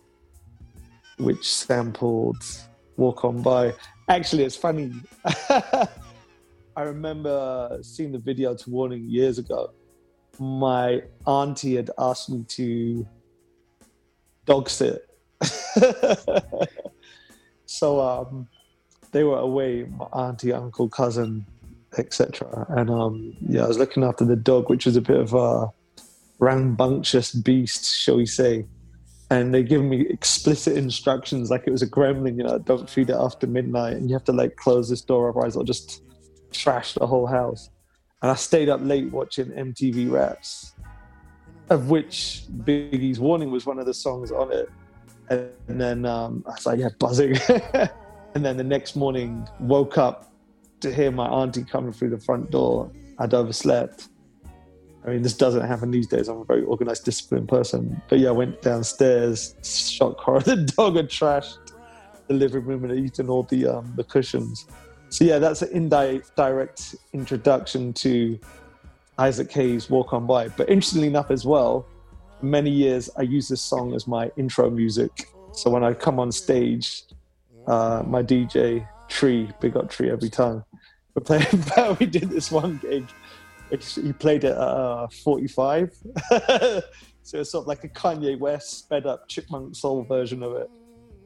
[1.18, 2.36] which sampled
[2.96, 3.74] Walk On By.
[4.08, 4.92] Actually, it's funny.
[5.50, 9.72] I remember seeing the video to Warning years ago.
[10.38, 13.06] My auntie had asked me to
[14.46, 15.06] dog sit.
[17.66, 18.48] so um,
[19.12, 21.44] they were away, my auntie, uncle, cousin,
[21.98, 22.66] etc.
[22.70, 25.70] And um, yeah, I was looking after the dog, which was a bit of a
[26.38, 28.64] rambunctious beast, shall we say
[29.30, 33.10] and they give me explicit instructions like it was a gremlin you know don't feed
[33.10, 36.02] it after midnight and you have to like close this door otherwise it'll just
[36.50, 37.70] trash the whole house.
[38.22, 40.72] And i stayed up late watching mtv raps
[41.70, 44.70] of which biggie's warning was one of the songs on it.
[45.28, 47.36] And then um, i was like yeah buzzing.
[48.34, 50.30] And then the next morning woke up
[50.80, 52.90] to hear my auntie coming through the front door.
[53.18, 54.08] I'd overslept
[55.08, 56.28] I mean, this doesn't happen these days.
[56.28, 58.00] I'm a very organized, disciplined person.
[58.08, 60.40] But yeah, I went downstairs, shock horror.
[60.48, 61.72] The dog had trashed
[62.26, 64.66] the living room and eaten all the um, the cushions.
[65.08, 68.38] So yeah, that's an indirect introduction to
[69.18, 70.48] Isaac Hayes' Walk On By.
[70.48, 71.86] But interestingly enough, as well,
[72.42, 75.30] many years I use this song as my intro music.
[75.52, 77.04] So when I come on stage,
[77.66, 80.64] uh, my DJ Tree, big up Tree every time,
[81.14, 81.46] we play.
[81.98, 83.06] we did this one gig
[83.70, 85.92] he played it at uh, 45.
[87.22, 90.70] so it's sort of like a Kanye West sped up Chipmunk Soul version of it.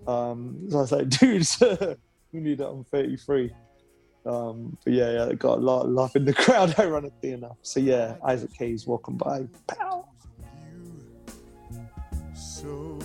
[0.06, 1.46] Um, so I was like, dude,
[2.32, 3.52] we need it on 33.
[4.24, 7.56] Um, but yeah, yeah, it got a lot of love in the crowd, ironically enough.
[7.62, 9.46] So yeah, Isaac Hayes, Walk On By.
[9.66, 10.08] Pow.
[12.34, 12.98] So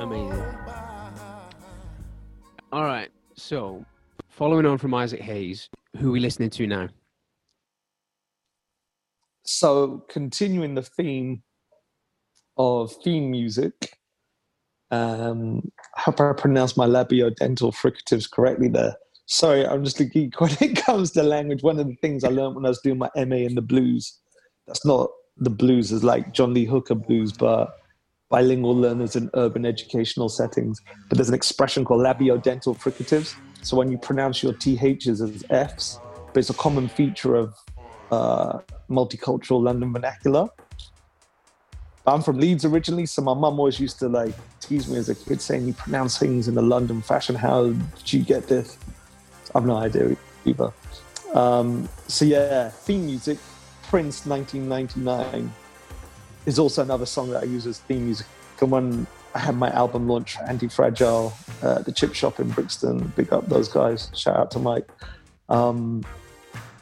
[0.00, 0.44] Amazing.
[2.70, 3.08] All right.
[3.34, 3.84] So,
[4.28, 5.68] following on from Isaac Hayes,
[5.98, 6.88] who are we listening to now?
[9.44, 11.42] So, continuing the theme
[12.58, 13.98] of theme music,
[14.90, 18.96] um, I hope I pronounced my labiodental fricatives correctly there.
[19.26, 21.62] Sorry, I'm just a geek when it comes to language.
[21.62, 24.18] One of the things I learned when I was doing my MA in the blues,
[24.66, 27.78] that's not the blues as like John Lee Hooker blues, but
[28.28, 30.80] bilingual learners in urban educational settings.
[31.08, 33.34] But there's an expression called labiodental fricatives.
[33.62, 35.98] So when you pronounce your THs as Fs,
[36.32, 37.54] but it's a common feature of
[38.10, 38.58] uh,
[38.90, 40.48] multicultural London vernacular.
[42.06, 45.14] I'm from Leeds originally, so my mum always used to like tease me as a
[45.14, 47.34] kid saying you pronounce things in the London fashion.
[47.34, 48.78] How did you get this?
[49.54, 50.72] I've no idea either.
[51.34, 53.38] Um, so yeah, theme music,
[53.88, 55.50] Prince 1999
[56.44, 58.26] is also another song that I use as theme music.
[58.60, 63.10] And when I had my album launch, Anti Fragile, uh, the chip shop in Brixton,
[63.16, 64.10] big up those guys.
[64.14, 64.86] Shout out to Mike.
[65.48, 66.04] Um,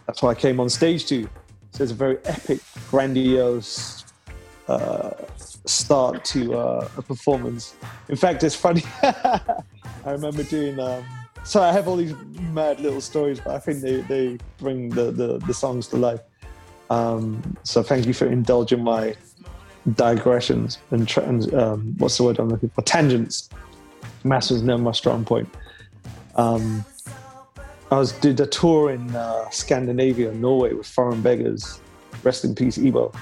[0.06, 1.28] that's what I came on stage to.
[1.70, 2.58] So it's a very epic,
[2.90, 4.04] grandiose,
[4.66, 7.76] uh, start to uh, a performance.
[8.08, 8.82] In fact, it's funny.
[9.04, 9.62] I
[10.06, 10.80] remember doing.
[10.80, 11.04] Um,
[11.44, 12.14] so I have all these
[12.52, 16.20] mad little stories, but I think they, they bring the, the, the songs to life.
[16.90, 19.14] Um, so thank you for indulging my
[19.94, 22.82] digressions and um, what's the word I'm looking for?
[22.82, 23.48] Tangents.
[24.24, 25.48] Mass was never my strong point.
[26.36, 26.84] Um,
[27.90, 31.80] I was did a tour in uh, Scandinavia, Norway, with Foreign Beggars.
[32.24, 33.12] Rest in peace, Ebo.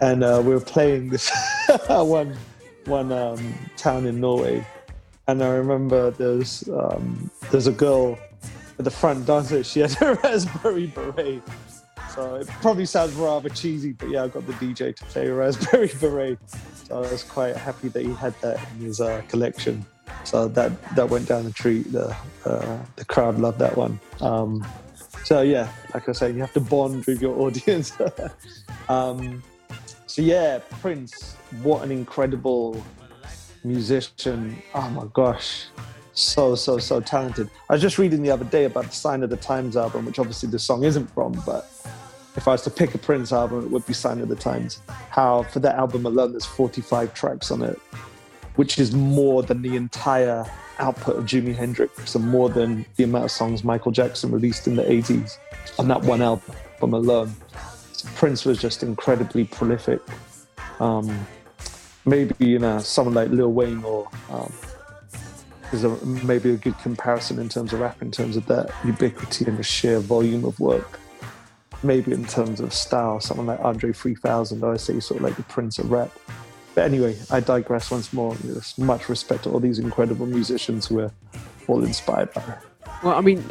[0.00, 1.30] And uh, we were playing this
[1.88, 2.36] one
[2.84, 4.66] one um, town in Norway,
[5.26, 8.18] and I remember there's um, there's a girl
[8.78, 9.64] at the front dancer.
[9.64, 11.42] She had a raspberry beret.
[12.14, 15.90] So it probably sounds rather cheesy, but yeah, I got the DJ to play raspberry
[16.00, 16.38] beret.
[16.84, 19.84] So I was quite happy that he had that in his uh, collection.
[20.22, 21.90] So that that went down the treat.
[21.90, 23.98] The uh, the crowd loved that one.
[24.20, 24.64] Um,
[25.24, 27.92] so yeah, like I say, you have to bond with your audience.
[28.88, 29.42] um,
[30.06, 32.80] so yeah, Prince, what an incredible
[33.64, 34.62] musician.
[34.74, 35.66] Oh my gosh.
[36.16, 37.50] So, so, so talented.
[37.68, 40.20] I was just reading the other day about the Sign of the Times album, which
[40.20, 41.68] obviously the song isn't from, but
[42.36, 44.80] if I was to pick a Prince album, it would be Sign of the Times.
[45.10, 47.78] How for that album alone, there's 45 tracks on it,
[48.56, 50.44] which is more than the entire
[50.78, 54.74] output of Jimi Hendrix and more than the amount of songs Michael Jackson released in
[54.76, 55.38] the 80s
[55.78, 57.34] on that one album alone.
[58.16, 60.00] Prince was just incredibly prolific.
[60.80, 61.26] Um,
[62.04, 64.52] maybe you know someone like Lil Wayne or um,
[65.72, 69.44] is a, maybe a good comparison in terms of rap, in terms of that ubiquity
[69.46, 70.98] and the sheer volume of work.
[71.82, 75.42] Maybe in terms of style, someone like Andre 3000, I say sort of like the
[75.44, 76.10] Prince of rap.
[76.74, 78.34] But anyway, I digress once more.
[78.36, 81.12] There's much respect to all these incredible musicians who are
[81.68, 82.62] all inspired by her.
[83.02, 83.44] Well, I mean,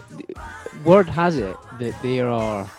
[0.84, 2.70] word has it that there are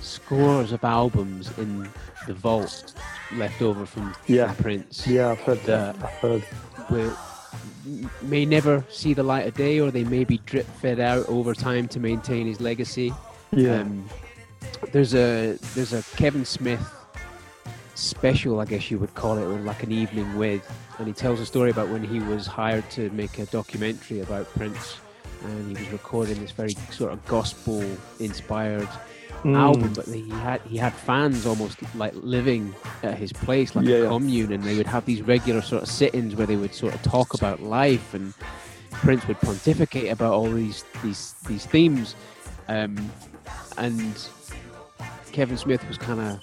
[0.00, 1.88] scores of albums in
[2.26, 2.94] the vault
[3.34, 4.54] left over from, yeah.
[4.54, 5.06] Prince.
[5.06, 5.96] Yeah, I've heard that.
[5.96, 6.44] I've heard.
[6.90, 7.16] Will,
[8.22, 11.54] may never see the light of day, or they may be drip fed out over
[11.54, 13.12] time to maintain his legacy.
[13.52, 13.80] Yeah.
[13.80, 14.08] Um,
[14.92, 16.80] there's a there's a Kevin Smith
[17.94, 20.62] special, I guess you would call it, like an evening with,
[20.98, 24.48] and he tells a story about when he was hired to make a documentary about
[24.54, 24.98] Prince,
[25.44, 27.82] and he was recording this very sort of gospel
[28.20, 28.88] inspired
[29.42, 29.56] mm.
[29.56, 33.96] album, but he had he had fans almost like living at his place, like yeah,
[33.96, 36.94] a commune, and they would have these regular sort of sit-ins where they would sort
[36.94, 38.34] of talk about life, and
[38.90, 42.14] Prince would pontificate about all these these these themes,
[42.68, 43.10] um,
[43.78, 44.28] and
[45.36, 46.40] Kevin Smith was kind of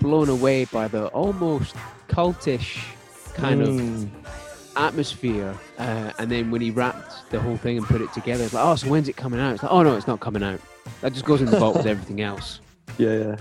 [0.00, 1.74] blown away by the almost
[2.06, 2.86] cultish
[3.34, 4.04] kind mm.
[4.04, 5.52] of atmosphere.
[5.76, 8.64] Uh, and then when he wrapped the whole thing and put it together, it's like,
[8.64, 9.54] oh, so when's it coming out?
[9.54, 10.60] It's like, oh no, it's not coming out.
[11.00, 12.60] That just goes in the vault with everything else.
[12.96, 13.36] Yeah,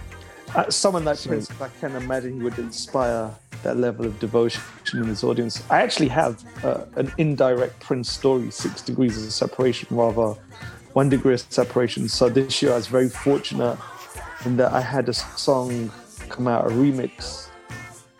[0.55, 0.69] yeah.
[0.69, 3.29] Someone like so, Prince, I can imagine he would inspire
[3.61, 4.63] that level of devotion
[4.95, 5.63] in his audience.
[5.69, 10.35] I actually have uh, an indirect Prince story, Six Degrees of Separation, rather
[10.93, 12.09] one degree of separation.
[12.09, 13.77] So this year I was very fortunate
[14.45, 15.91] in that I had a song
[16.29, 17.49] come out, a remix.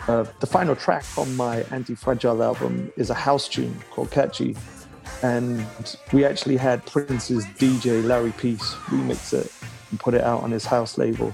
[0.07, 4.55] Uh, the final track on my Anti Fragile album is a house tune called Catchy
[5.23, 5.65] and
[6.11, 9.51] we actually had Prince's DJ Larry Peace remix it
[9.89, 11.33] and put it out on his house label.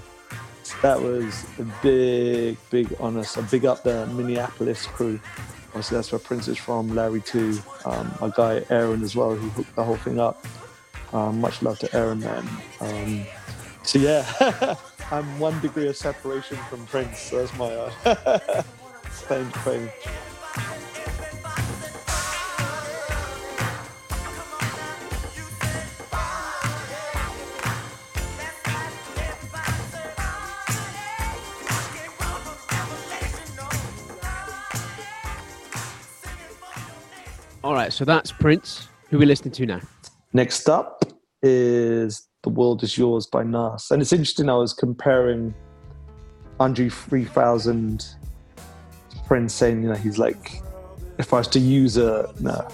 [0.80, 3.24] That was a big, big honor.
[3.24, 5.20] So big up the Minneapolis crew.
[5.68, 6.94] Obviously, that's where Prince is from.
[6.94, 7.58] Larry too.
[7.84, 10.46] Um, my guy Aaron as well, who hooked the whole thing up.
[11.12, 12.48] Um, much love to Aaron, man.
[12.80, 13.26] Um,
[13.82, 14.76] so yeah,
[15.10, 17.18] I'm one degree of separation from Prince.
[17.18, 18.62] So that's my uh,
[19.26, 19.90] claim to fame.
[37.64, 38.88] All right, so that's Prince.
[39.10, 39.80] Who are we listening to now?
[40.32, 41.04] Next up
[41.42, 43.90] is The World Is Yours by Nas.
[43.90, 45.54] And it's interesting, I was comparing
[46.58, 48.16] Andre 3000 to
[49.26, 50.60] Prince, saying, you know, he's like,
[51.18, 52.66] if I was to use a no,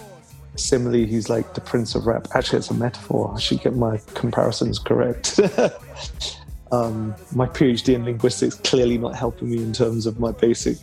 [0.57, 2.29] simile, he's like the Prince of Rap.
[2.35, 3.33] Actually, it's a metaphor.
[3.35, 5.39] I should get my comparisons correct.
[6.73, 10.79] um, my PhD in linguistics clearly not helping me in terms of my basic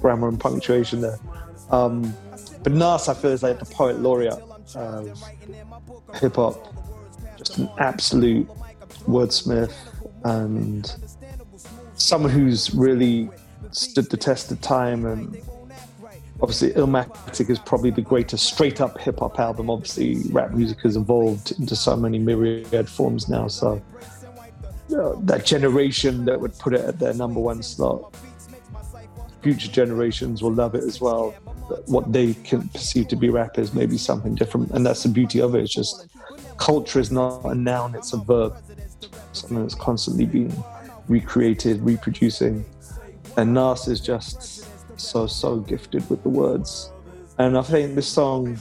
[0.00, 1.18] grammar and punctuation there.
[1.70, 2.14] Um,
[2.62, 4.42] but Nas, I feel, is like the poet laureate
[4.74, 5.22] of
[6.14, 6.72] hip hop.
[7.42, 8.48] Just an absolute
[9.06, 9.74] wordsmith
[10.22, 10.94] and
[11.94, 13.30] someone who's really
[13.72, 15.04] stood the test of time.
[15.04, 15.40] And
[16.40, 19.70] obviously, Illmatic is probably the greatest straight up hip hop album.
[19.70, 23.48] Obviously, rap music has evolved into so many myriad forms now.
[23.48, 23.82] So,
[24.88, 28.14] know, that generation that would put it at their number one slot
[29.42, 31.32] future generations will love it as well.
[31.86, 35.40] What they can perceive to be rap is maybe something different, and that's the beauty
[35.40, 35.62] of it.
[35.62, 36.06] It's just
[36.58, 38.56] culture is not a noun; it's a verb,
[39.32, 40.52] something that's constantly being
[41.08, 42.64] recreated, reproducing.
[43.36, 44.66] And Nas is just
[45.00, 46.90] so so gifted with the words,
[47.38, 48.58] and I think this song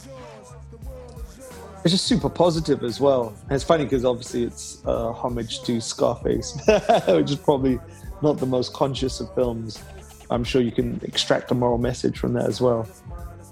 [1.83, 3.33] it's just super positive as well.
[3.43, 6.55] And it's funny because obviously it's a homage to Scarface,
[7.07, 7.79] which is probably
[8.21, 9.83] not the most conscious of films.
[10.29, 12.87] I'm sure you can extract a moral message from that as well.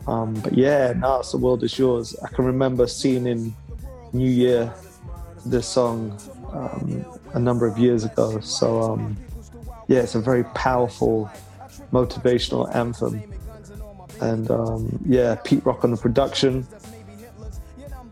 [0.07, 2.15] Um, but yeah, now the world is yours.
[2.23, 3.55] I can remember seeing in
[4.13, 4.73] New Year
[5.45, 6.19] this song
[6.51, 8.39] um, a number of years ago.
[8.39, 9.17] So um,
[9.87, 11.31] yeah, it's a very powerful
[11.91, 13.23] motivational anthem.
[14.21, 16.67] And um, yeah, Pete Rock on the production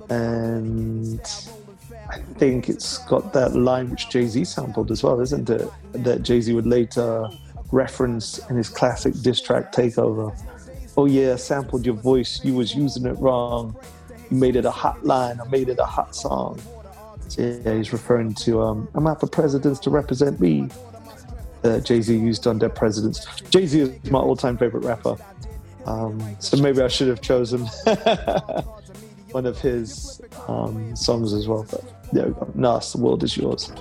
[0.10, 1.20] and
[2.10, 5.70] I think it's got that line which Jay Z sampled as well, isn't it?
[5.92, 7.28] That Jay Z would later
[7.72, 10.38] reference in his classic diss track Takeover.
[10.96, 13.76] Oh yeah, sampled your voice, you was using it wrong.
[14.30, 16.60] You made it a hot line, I made it a hot song.
[17.28, 20.70] So yeah, he's referring to um, I'm out for presidents to represent me.
[21.63, 23.26] That Jay Z used on Dead Presidents.
[23.50, 25.18] Jay Z is my all-time favorite rapper.
[25.86, 27.62] Um, so maybe I should have chosen
[29.32, 31.66] one of his um, songs as well.
[31.70, 32.52] But there we go.
[32.54, 33.72] Nas, the world is yours.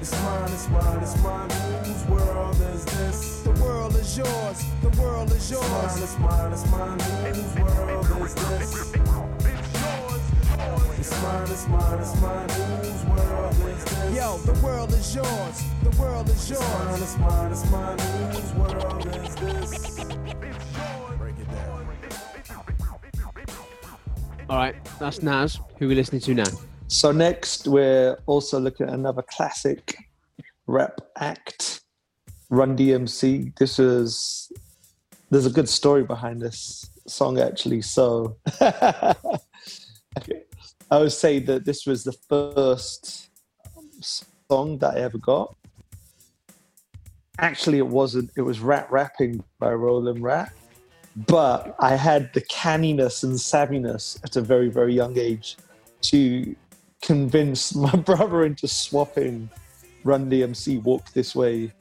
[0.00, 1.50] It's mine, it's mine, it's mine.
[1.50, 3.42] Whose world is this?
[3.42, 4.64] The world is yours.
[4.82, 6.02] The world is yours.
[6.02, 7.34] It's mine, it's mine, it's mine.
[7.34, 8.92] Whose world is this?
[10.98, 12.48] It's mine, it's mine, it's mine.
[12.48, 14.16] Whose world is this?
[14.16, 15.64] Yo, the world is yours.
[15.82, 17.02] The world is yours.
[17.02, 18.32] It's mine, it's mine, it's mine.
[18.32, 19.98] Whose world is this?
[24.50, 25.60] All right, that's Nas.
[25.78, 26.44] Who are we listening to now?
[26.88, 29.96] So next, we're also looking at another classic
[30.66, 31.82] rap act,
[32.50, 33.56] Run DMC.
[33.58, 34.50] This is
[35.30, 37.82] there's a good story behind this song actually.
[37.82, 38.36] So.
[40.90, 43.28] I would say that this was the first
[44.48, 45.54] song that I ever got.
[47.38, 48.30] Actually, it wasn't.
[48.38, 50.50] It was Rat Rapping by Roland Rat
[51.26, 55.56] but I had the canniness and savviness at a very, very young age
[56.02, 56.54] to
[57.02, 59.50] convince my brother into swapping
[60.04, 61.72] Run DMC Walk This Way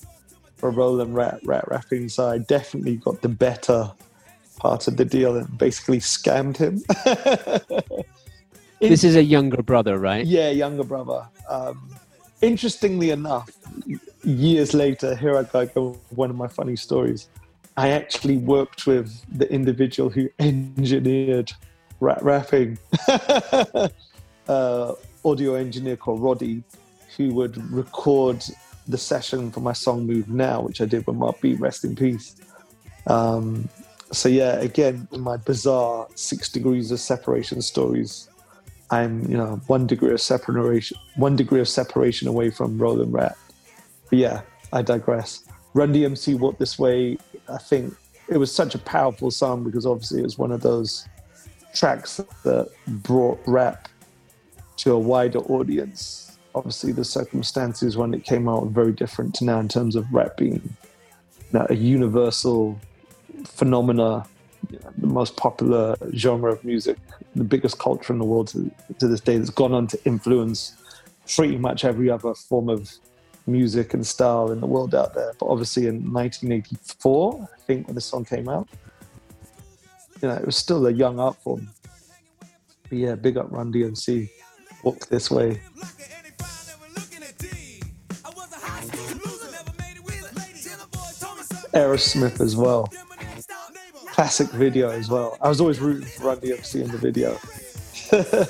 [0.55, 2.09] for Roland Rat Rat Rapping.
[2.09, 3.91] So I definitely got the better
[4.57, 6.83] part of the deal and basically scammed him.
[8.79, 10.25] this is a younger brother, right?
[10.25, 11.27] Yeah, younger brother.
[11.49, 11.95] Um,
[12.41, 13.49] interestingly enough,
[14.23, 17.29] years later, here I go, one of my funny stories.
[17.77, 21.51] I actually worked with the individual who engineered
[21.99, 22.77] rat rapping,
[24.47, 24.93] uh,
[25.25, 26.63] audio engineer called Roddy,
[27.15, 28.43] who would record
[28.87, 31.95] the session for my song Move Now, which I did with Mark B, rest in
[31.95, 32.35] peace.
[33.07, 33.67] Um,
[34.11, 38.29] so yeah, again, in my bizarre six degrees of separation stories,
[38.89, 43.37] I'm you know one degree of separation, one degree of separation away from Roland Rat.
[44.09, 44.41] But yeah,
[44.71, 45.43] I digress.
[45.73, 47.17] Run DMC Walk This Way
[47.49, 47.93] I think
[48.27, 51.07] it was such a powerful song because obviously it was one of those
[51.73, 53.87] tracks that brought rap
[54.77, 56.37] to a wider audience.
[56.55, 60.11] Obviously, the circumstances when it came out were very different to now in terms of
[60.11, 62.79] rap being you know, a universal
[63.47, 64.25] phenomena,
[64.69, 66.97] you know, the most popular genre of music,
[67.35, 70.75] the biggest culture in the world to, to this day that's gone on to influence
[71.35, 72.91] pretty much every other form of
[73.45, 75.33] music and style in the world out there.
[75.39, 78.67] But obviously, in 1984, I think when the song came out,
[80.21, 81.69] you know, it was still a young art form.
[82.89, 84.29] But yeah, big up Run DMC.
[84.83, 85.61] Walk this way.
[91.73, 92.89] Aerosmith as well.
[94.17, 95.37] Classic video as well.
[95.41, 97.37] I was always rooting for Run DMC in the video.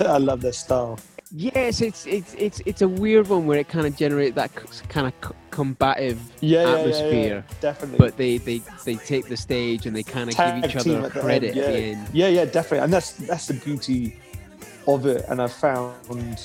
[0.10, 0.98] I love their style.
[1.30, 4.56] Yes, it's it's it's it's a weird one where it kind of generates that
[4.88, 7.12] kind of combative yeah, atmosphere.
[7.12, 7.98] Yeah, yeah, definitely.
[7.98, 11.54] But they, they they take the stage and they kind of give each other credit
[11.54, 12.08] the at the end.
[12.14, 12.86] Yeah, yeah, definitely.
[12.86, 14.18] And that's that's the beauty
[14.88, 15.26] of it.
[15.28, 16.40] And I found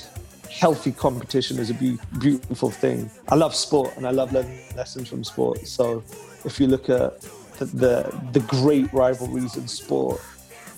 [0.50, 3.08] healthy competition is a be- beautiful thing.
[3.28, 5.64] I love sport and I love learning lessons from sport.
[5.68, 6.02] So
[6.44, 7.24] if you look at
[7.66, 10.20] the, the, great rivalries in sport,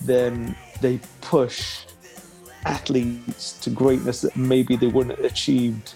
[0.01, 1.85] then they push
[2.65, 5.95] athletes to greatness that maybe they wouldn't have achieved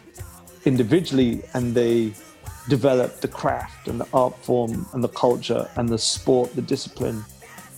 [0.66, 2.14] individually and they
[2.68, 7.24] develop the craft and the art form and the culture and the sport, the discipline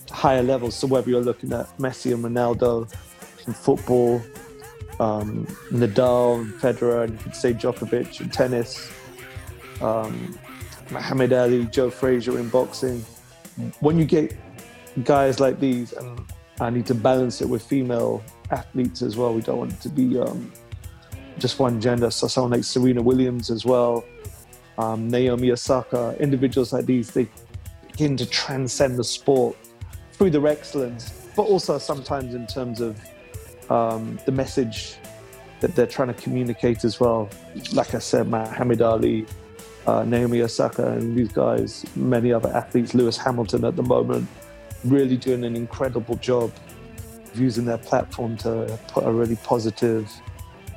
[0.06, 0.74] to higher levels.
[0.74, 2.92] So whether you're looking at Messi and Ronaldo
[3.46, 4.22] in football,
[5.00, 8.90] um, Nadal and Federer, and you could say Djokovic in tennis,
[9.80, 10.38] um,
[10.92, 13.04] Muhammad Ali, Joe Frazier in boxing.
[13.80, 14.36] When you get
[15.04, 16.20] guys like these, and
[16.60, 19.34] I need to balance it with female athletes as well.
[19.34, 20.52] We don't want it to be um,
[21.38, 22.10] just one gender.
[22.10, 24.04] So someone like Serena Williams as well,
[24.78, 27.28] um, Naomi Osaka, individuals like these, they
[27.90, 29.56] begin to transcend the sport
[30.12, 33.00] through their excellence, but also sometimes in terms of
[33.70, 34.96] um, the message
[35.60, 37.30] that they're trying to communicate as well.
[37.72, 39.26] Like I said, Muhammad Ali,
[39.86, 44.28] uh, Naomi Osaka, and these guys, many other athletes, Lewis Hamilton at the moment,
[44.84, 46.52] really doing an incredible job
[47.34, 50.10] using their platform to put a really positive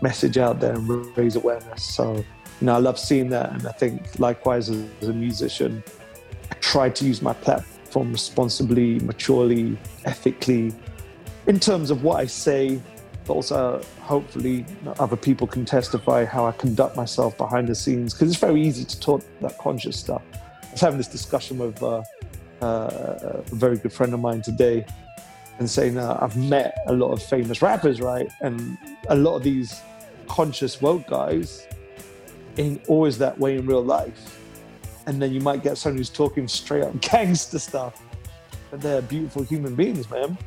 [0.01, 1.83] message out there and raise awareness.
[1.83, 2.25] So, you
[2.67, 3.51] know, I love seeing that.
[3.51, 5.83] And I think likewise as, as a musician,
[6.51, 10.73] I try to use my platform responsibly, maturely, ethically,
[11.47, 12.81] in terms of what I say,
[13.25, 14.65] but also hopefully
[14.99, 18.85] other people can testify how I conduct myself behind the scenes because it's very easy
[18.85, 20.21] to talk that conscious stuff.
[20.33, 22.03] I was having this discussion with uh,
[22.61, 24.85] uh, a very good friend of mine today
[25.59, 28.27] and saying uh, I've met a lot of famous rappers, right?
[28.41, 28.77] And
[29.09, 29.81] a lot of these
[30.27, 31.67] conscious woke guys
[32.57, 34.39] ain't always that way in real life.
[35.07, 38.01] And then you might get someone who's talking straight up gangster stuff,
[38.71, 40.37] but they're beautiful human beings, man.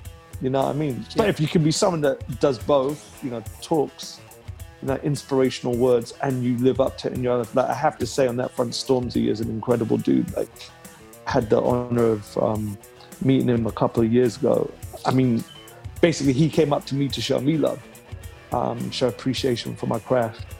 [0.40, 1.04] You know what I mean?
[1.10, 1.14] Yeah.
[1.16, 4.20] But if you can be someone that does both, you know, talks,
[4.80, 7.74] you know, inspirational words, and you live up to it in your life, like I
[7.74, 10.34] have to say on that front, Stormzy is an incredible dude.
[10.36, 10.48] Like,
[11.26, 12.78] had the honor of um,
[13.22, 14.70] meeting him a couple of years ago.
[15.04, 15.44] I mean,
[16.00, 17.82] basically, he came up to me to show me love,
[18.52, 20.54] um, show appreciation for my craft.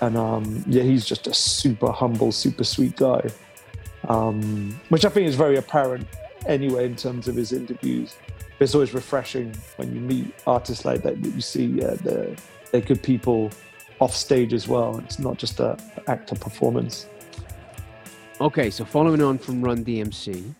[0.00, 3.28] And um, yeah, he's just a super humble, super sweet guy,
[4.08, 6.06] um, which I think is very apparent
[6.46, 8.14] anyway in terms of his interviews
[8.60, 12.34] it's always refreshing when you meet artists like that that you see uh, they're,
[12.70, 13.50] they're good people
[14.00, 14.98] off stage as well.
[14.98, 17.06] It's not just a actor performance.
[18.40, 20.54] Okay, so following on from Run DMC,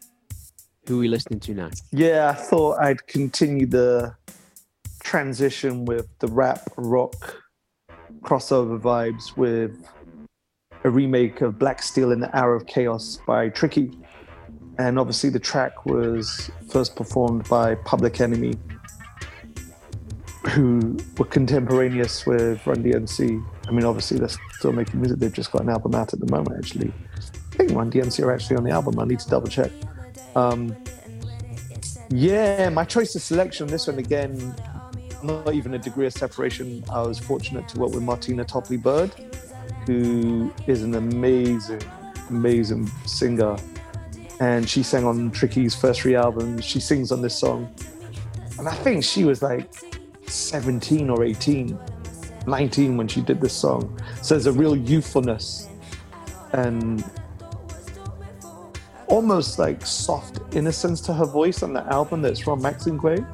[0.87, 1.71] who are we listening to now?
[1.93, 4.15] Yeah, I thought I'd continue the
[5.03, 7.37] transition with the rap rock
[8.23, 9.89] crossover vibes with
[10.85, 13.97] a remake of Black Steel in the Hour of Chaos by Tricky
[14.79, 18.55] and obviously the track was first performed by Public Enemy,
[20.51, 23.45] who were contemporaneous with Run DMC.
[23.67, 25.19] I mean, obviously they're still making music.
[25.19, 26.93] They've just got an album out at the moment, actually.
[27.53, 29.01] I think Run DMC are actually on the album.
[29.01, 29.73] I need to double check.
[30.37, 30.77] Um,
[32.11, 34.55] yeah, my choice of selection on this one again,
[35.25, 36.85] not even a degree of separation.
[36.91, 39.11] I was fortunate to work with Martina Topley Bird,
[39.87, 41.83] who is an amazing,
[42.31, 43.57] amazing singer
[44.41, 46.65] and she sang on Tricky's first three albums.
[46.65, 47.75] She sings on this song,
[48.59, 49.71] and I think she was like
[50.27, 51.79] 17 or 18,
[52.47, 54.01] 19 when she did this song.
[54.23, 55.69] So there's a real youthfulness
[56.53, 57.05] and
[59.09, 63.27] almost like soft innocence to her voice on the album that's from Maxinquaye.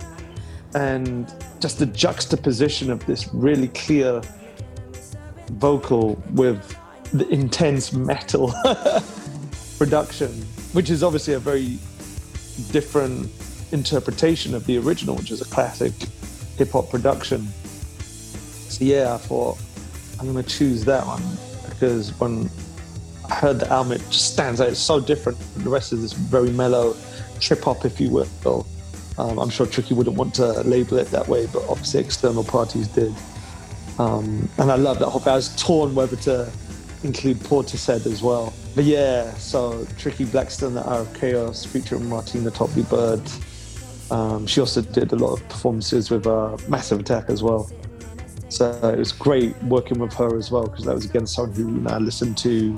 [0.74, 4.20] And just the juxtaposition of this really clear
[5.52, 6.76] vocal with
[7.12, 8.52] the intense metal
[9.78, 10.44] production
[10.75, 11.79] which is obviously a very
[12.72, 13.31] different
[13.72, 15.93] interpretation of the original, which is a classic
[16.59, 17.49] hip hop production.
[17.99, 19.57] So yeah, I thought
[20.18, 21.22] I'm gonna choose that one
[21.68, 22.51] because when
[23.31, 24.68] I heard the album, it just stands out.
[24.68, 25.39] It's so different.
[25.39, 26.97] From the rest is this very mellow
[27.41, 28.66] trip hop, if you will.
[29.16, 32.89] Um, I'm sure Tricky wouldn't want to label it that way, but obviously external parties
[32.89, 33.14] did.
[33.99, 35.22] Um, and I love that whole.
[35.25, 36.51] I was torn whether to
[37.05, 38.52] include Portishead as well.
[38.74, 43.22] But yeah, so Tricky Black Steel, the Hour of Chaos, featuring Martina Topley Bird.
[44.11, 47.70] Um, she also did a lot of performances with uh, Massive Attack as well.
[48.48, 51.74] So it was great working with her as well because that was again someone who
[51.74, 52.76] you know, I listened to,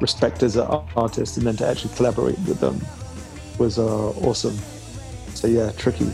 [0.00, 0.66] respect as an
[0.96, 2.80] artist, and then to actually collaborate with them
[3.58, 4.58] was uh, awesome.
[5.34, 6.10] So yeah, Tricky.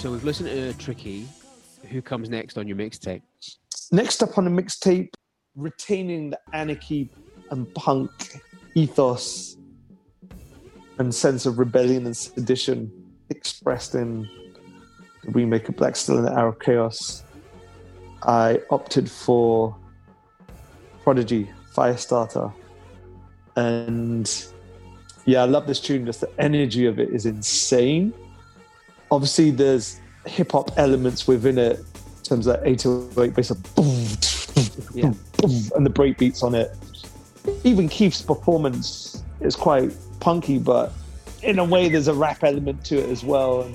[0.00, 1.28] So we've listened to Tricky.
[1.90, 3.20] Who comes next on your mixtape?
[3.92, 5.12] Next up on the mixtape,
[5.54, 7.10] retaining the anarchy
[7.50, 8.40] and punk
[8.74, 9.58] ethos
[10.98, 12.90] and sense of rebellion and sedition
[13.28, 14.26] expressed in
[15.22, 17.22] the remake of Black Steel in the of Chaos.
[18.22, 19.76] I opted for
[21.02, 22.50] Prodigy, Firestarter.
[23.54, 24.46] And
[25.26, 26.06] yeah, I love this tune.
[26.06, 28.14] Just the energy of it is insane
[29.10, 34.06] obviously there's hip hop elements within it in terms of 808 bass of boom,
[34.94, 35.02] yeah.
[35.08, 36.76] boom, boom, and the break beats on it.
[37.64, 40.92] even Keith's performance is quite punky, but
[41.42, 43.62] in a way, there's a rap element to it as well.
[43.62, 43.74] And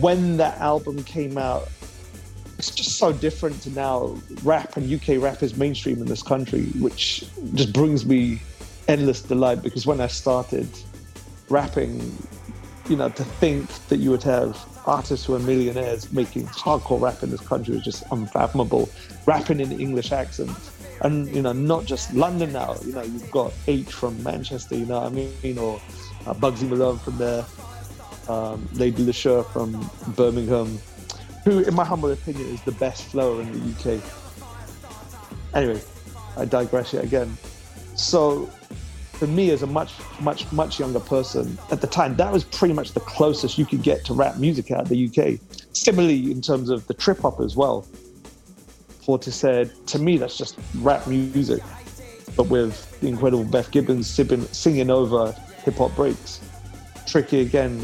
[0.00, 1.68] when that album came out,
[2.58, 4.16] it's just so different to now.
[4.42, 8.40] Rap and UK rap is mainstream in this country, which just brings me
[8.88, 10.68] endless delight because when I started
[11.48, 12.00] rapping,
[12.88, 17.22] you know, to think that you would have artists who are millionaires making hardcore rap
[17.22, 18.88] in this country was just unfathomable.
[19.26, 20.70] Rapping in English accents.
[21.02, 24.86] And, you know, not just London now, you know, you've got Aitch from Manchester, you
[24.86, 25.58] know what I mean?
[25.58, 25.80] Or
[26.26, 27.44] uh, Bugsy Malone from there,
[28.28, 30.78] um, Lady Leshurr from Birmingham,
[31.44, 34.02] who, in my humble opinion, is the best flower in the UK.
[35.54, 35.80] Anyway,
[36.36, 37.36] I digress yet again.
[37.94, 38.50] So,
[39.16, 42.74] for me, as a much, much, much younger person at the time, that was pretty
[42.74, 45.40] much the closest you could get to rap music out of the UK.
[45.72, 47.86] Similarly, in terms of the trip hop as well.
[49.02, 51.62] Portishead, to me, that's just rap music,
[52.36, 55.32] but with the incredible Beth Gibbons singing over
[55.64, 56.40] hip hop breaks.
[57.06, 57.78] Tricky again.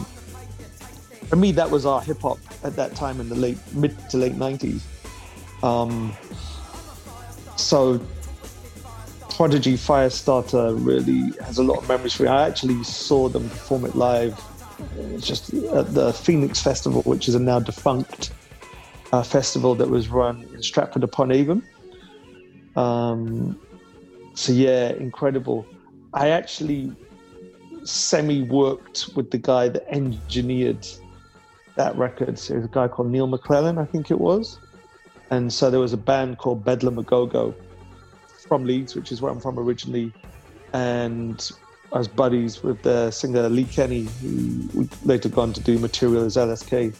[1.28, 4.18] For me, that was our hip hop at that time in the late mid to
[4.18, 4.86] late nineties.
[5.62, 6.12] Um,
[7.56, 8.00] so
[9.36, 12.28] Prodigy Firestarter really has a lot of memories for me.
[12.28, 14.38] I actually saw them perform it live.
[14.96, 18.32] It's just at the Phoenix Festival, which is a now defunct
[19.12, 21.62] uh, festival that was run in Stratford upon Avon.
[22.76, 23.58] Um,
[24.34, 25.66] so yeah, incredible.
[26.12, 26.92] I actually
[27.84, 30.86] semi worked with the guy that engineered
[31.76, 32.38] that record.
[32.38, 34.58] So it was a guy called Neil McLellan, I think it was.
[35.30, 37.54] And so there was a band called Bedlam A Go Go
[38.52, 40.12] from Leeds, which is where I'm from originally.
[40.74, 41.50] And
[41.90, 46.36] I was buddies with the singer Lee Kenny, who later gone to do material as
[46.36, 46.94] LSK.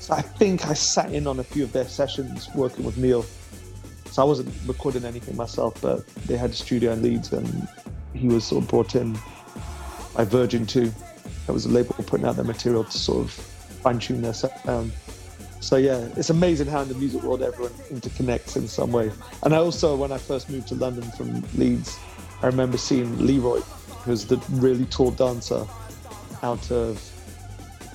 [0.00, 3.26] So I think I sat in on a few of their sessions working with Neil.
[4.06, 7.68] So I wasn't recording anything myself, but they had a studio in Leeds and
[8.14, 9.12] he was sort of brought in
[10.16, 10.90] by Virgin 2.
[11.46, 14.92] That was a label putting out their material to sort of fine tune their sound.
[15.60, 19.10] So yeah, it's amazing how in the music world everyone interconnects in some way.
[19.42, 21.98] And I also, when I first moved to London from Leeds,
[22.42, 23.60] I remember seeing Leroy,
[24.04, 25.66] who's the really tall dancer
[26.42, 27.02] out of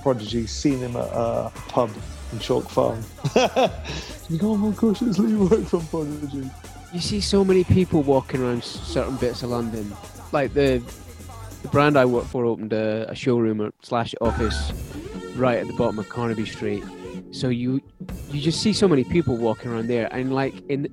[0.01, 1.89] Prodigy, seeing him at a pub
[2.34, 3.01] in Chalk Farm.
[4.30, 6.49] you go, oh my gosh, it's Leroy from Prodigy.
[6.93, 9.95] You see so many people walking around certain bits of London,
[10.32, 10.84] like the
[11.64, 14.74] the brand I work for opened a, a showroom or slash office
[15.38, 16.84] right at the bottom of Carnaby Street.
[17.34, 17.81] So you
[18.29, 20.88] you just see so many people walking around there, and like in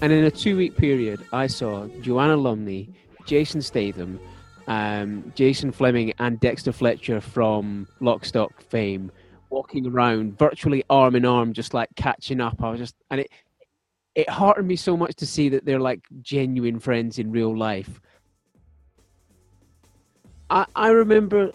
[0.00, 2.88] and in a two week period, I saw Joanna Lumley,
[3.26, 4.18] Jason Statham,
[4.66, 9.10] um, Jason Flemyng, and Dexter Fletcher from Lock Stock fame
[9.50, 12.62] walking around virtually arm in arm, just like catching up.
[12.62, 13.30] I was just and it
[14.14, 18.00] it heartened me so much to see that they're like genuine friends in real life
[20.50, 21.50] I, I remember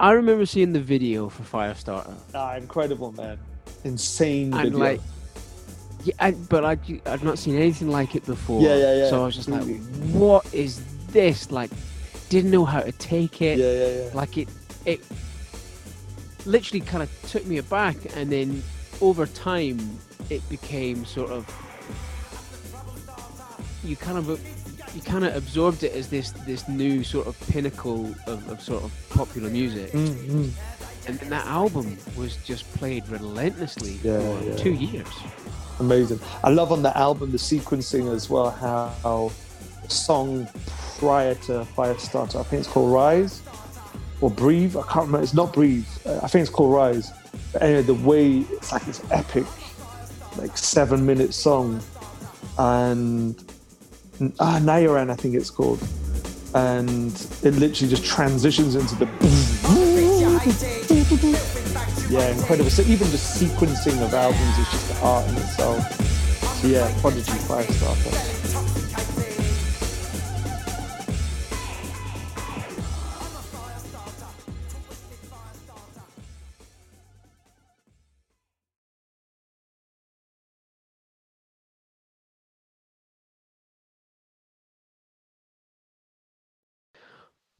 [0.00, 2.14] I remember seeing the video for Firestarter.
[2.34, 3.38] Ah, incredible, man.
[3.84, 4.78] Insane and video.
[4.78, 5.00] like
[6.04, 8.60] yeah, I, but I, I've not seen anything like it before.
[8.60, 9.10] Yeah, yeah, yeah.
[9.10, 9.64] So I was just like,
[10.12, 11.50] what is this?
[11.50, 11.70] Like,
[12.28, 13.58] didn't know how to take it.
[13.58, 14.10] Yeah, yeah, yeah.
[14.14, 14.48] Like it,
[14.84, 15.00] it
[16.44, 18.62] literally kind of took me aback, and then
[19.00, 19.98] over time,
[20.28, 21.48] it became sort of
[23.82, 24.28] you kind of
[24.94, 28.82] you kind of absorbed it as this this new sort of pinnacle of, of sort
[28.84, 29.90] of popular music.
[29.92, 30.48] Mm-hmm.
[31.06, 34.56] And then that album was just played relentlessly yeah, for yeah.
[34.56, 35.08] two years.
[35.80, 36.20] Amazing.
[36.42, 39.30] I love on the album the sequencing as well, how
[39.82, 40.48] the song
[40.98, 43.42] prior to Firestarter, I think it's called Rise
[44.20, 44.76] or Breathe.
[44.76, 45.22] I can't remember.
[45.22, 45.86] It's not Breathe.
[46.06, 47.12] I think it's called Rise.
[47.52, 49.44] But anyway, the way it's like this epic,
[50.38, 51.82] like seven minute song.
[52.58, 53.36] And
[54.40, 55.82] ah, Narayan, I think it's called.
[56.54, 59.06] And it literally just transitions into the.
[62.10, 62.70] Yeah, incredible.
[62.70, 65.82] So even the sequencing of albums is just art in itself.
[66.60, 68.44] So yeah, Prodigy Firestarter.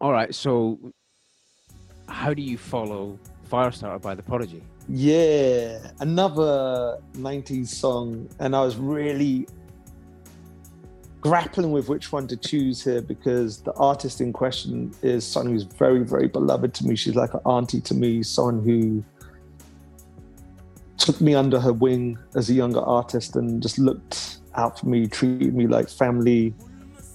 [0.00, 0.92] All right, so
[2.08, 3.18] how do you follow
[3.54, 4.64] Firestarter by the Prodigy?
[4.88, 8.28] Yeah, another 90s song.
[8.40, 9.46] And I was really
[11.20, 15.62] grappling with which one to choose here because the artist in question is someone who's
[15.62, 16.96] very, very beloved to me.
[16.96, 19.04] She's like an auntie to me, someone who
[20.98, 25.06] took me under her wing as a younger artist and just looked out for me,
[25.06, 26.54] treated me like family.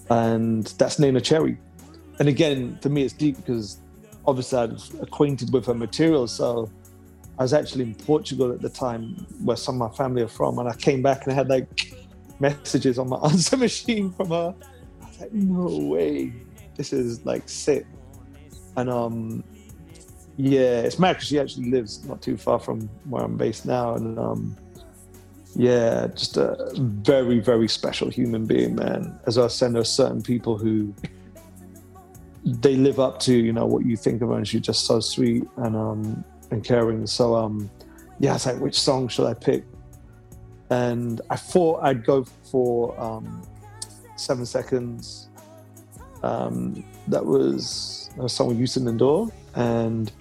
[0.10, 1.58] and that's Neneh Cherry.
[2.20, 3.78] And again, for me, it's deep because
[4.30, 6.28] obviously I was acquainted with her material.
[6.28, 6.70] So
[7.40, 10.60] I was actually in Portugal at the time, where some of my family are from,
[10.60, 11.94] and I came back and I had like
[12.40, 14.54] messages on my answer machine from her.
[15.02, 16.32] I was like, no way,
[16.76, 17.86] this is like sick.
[18.78, 19.44] And um,
[20.38, 23.96] yeah, it's mad because she actually lives not too far from where I'm based now,
[23.96, 24.56] and um,
[25.56, 29.20] yeah, just a very very special human being, man.
[29.26, 30.94] As I said, there are certain people who
[32.44, 35.00] they live up to you know what you think of her, and she's just so
[35.00, 37.06] sweet and um and caring.
[37.08, 37.70] So um,
[38.20, 39.64] yeah, it's like, which song should I pick?
[40.70, 43.42] And I thought I'd go for um,
[44.16, 45.30] Seven Seconds.
[46.22, 50.12] Um, that was a song with Youssou N'Dour, and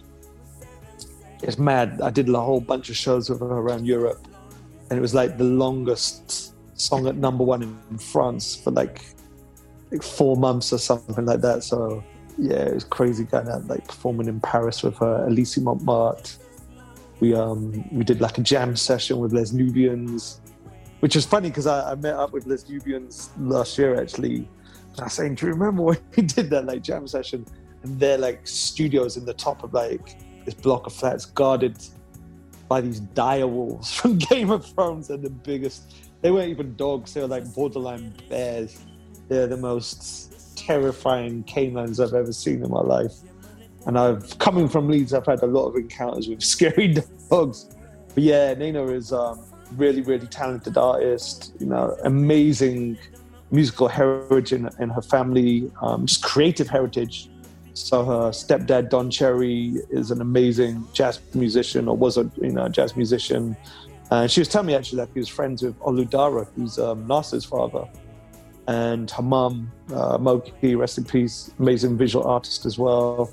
[1.43, 2.01] it's mad.
[2.01, 4.27] I did a whole bunch of shows with her around Europe,
[4.89, 9.03] and it was like the longest song at number one in France for like
[9.91, 11.65] like four months or something like that.
[11.65, 12.03] So
[12.39, 16.39] yeah, it was crazy going out like performing in Paris with her, Élysée Montmartre.
[17.21, 20.41] We um we did like a jam session with Les Nubians,
[21.01, 24.37] which was funny because I, I, met up with Les Nubians last year actually.
[24.37, 27.45] And I was saying, do you remember when we did that like jam session?
[27.83, 31.77] And they're like studios in the top of like this block of flats guarded
[32.69, 35.95] by these dire wolves from Game of Thrones and the biggest.
[36.21, 38.79] They weren't even dogs; they were like borderline bears.
[39.29, 43.15] They're the most terrifying canines I've ever seen in my life.
[43.87, 46.95] And I've coming from Leeds, I've had a lot of encounters with scary
[47.31, 47.67] dogs.
[48.15, 49.45] But yeah, Neneh is um,
[49.77, 51.53] really, really talented artist.
[51.59, 52.99] You know, amazing
[53.51, 57.31] musical heritage in, in her family, um, just creative heritage.
[57.73, 62.69] So her stepdad Don Cherry is an amazing jazz musician, or was a you know
[62.69, 63.57] jazz musician.
[64.11, 67.87] And she was telling me actually that he was friends with Oludara, who's um, father
[68.69, 73.33] and her mum, uh, Moki, rest in peace, amazing visual artist as well.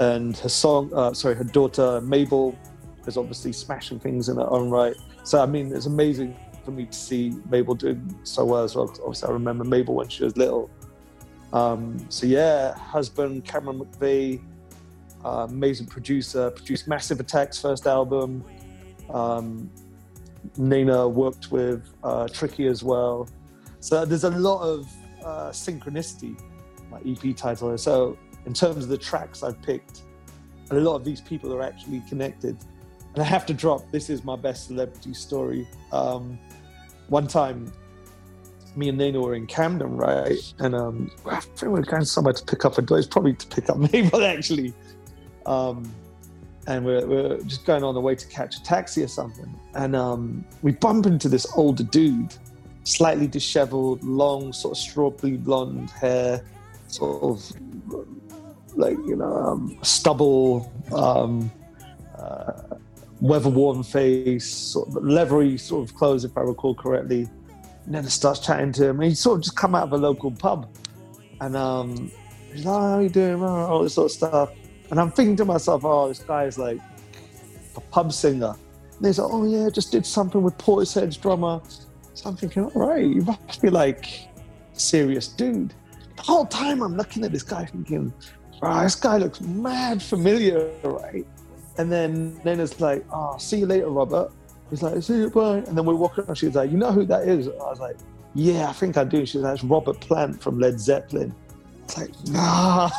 [0.00, 2.58] And her song, uh, sorry, her daughter Mabel
[3.06, 4.96] is obviously smashing things in her own right.
[5.22, 8.92] So, I mean, it's amazing for me to see Mabel doing so well as well.
[9.04, 10.68] Obviously, I remember Mabel when she was little.
[11.52, 14.42] Um, so, yeah, husband Cameron McVey,
[15.24, 18.44] uh, amazing producer, produced Massive Attack's first album.
[19.10, 19.70] Um,
[20.58, 23.28] Neneh worked with uh, Tricky as well.
[23.82, 24.88] So there's a lot of
[25.24, 26.40] uh, synchronicity,
[26.88, 27.76] my EP title.
[27.76, 28.16] So
[28.46, 30.02] in terms of the tracks I've picked,
[30.70, 32.56] a lot of these people are actually connected.
[33.12, 35.66] And I have to drop this is my best celebrity story.
[35.90, 36.38] Um,
[37.08, 37.72] one time,
[38.76, 40.38] me and Neneh were in Camden, right?
[40.60, 42.98] And um, I think we were going somewhere to pick up a door.
[42.98, 44.72] It's probably to pick up Mabel, actually.
[45.44, 45.92] Um,
[46.68, 49.52] and we're, we're, just going on the way to catch a taxi or something.
[49.74, 52.32] And um, we bump into this older dude
[52.84, 56.44] slightly disheveled, long, sort of strawberry blonde hair,
[56.88, 57.52] sort of
[58.76, 61.50] like you know um, stubble, um,
[62.18, 62.76] uh,
[63.20, 67.28] weather-worn face, sort of leathery sort of clothes, if I recall correctly.
[67.86, 70.30] And then starts chatting to him, he sort of just come out of a local
[70.30, 70.68] pub,
[71.40, 72.10] and um,
[72.52, 74.50] he's like, oh, "How you doing?" All this sort of stuff,
[74.90, 76.78] and I'm thinking to myself, "Oh, this guy is like
[77.76, 78.54] a pub singer."
[78.96, 81.60] And he's like, "Oh yeah, just did something with Portishead's drummer."
[82.14, 84.28] So I'm thinking, all right, you must be like
[84.72, 85.74] serious dude.
[86.16, 88.12] The whole time I'm looking at this guy thinking,
[88.62, 91.26] oh, this guy looks mad familiar, right?
[91.78, 94.30] And then then it's like, oh, see you later, Robert.
[94.70, 95.58] He's like, see you, bye.
[95.58, 96.34] And then we walk around.
[96.36, 97.48] She's like, you know who that is?
[97.48, 97.96] I was like,
[98.34, 99.26] yeah, I think I do.
[99.26, 101.34] She's like, it's Robert Plant from Led Zeppelin.
[101.84, 102.90] It's like, nah.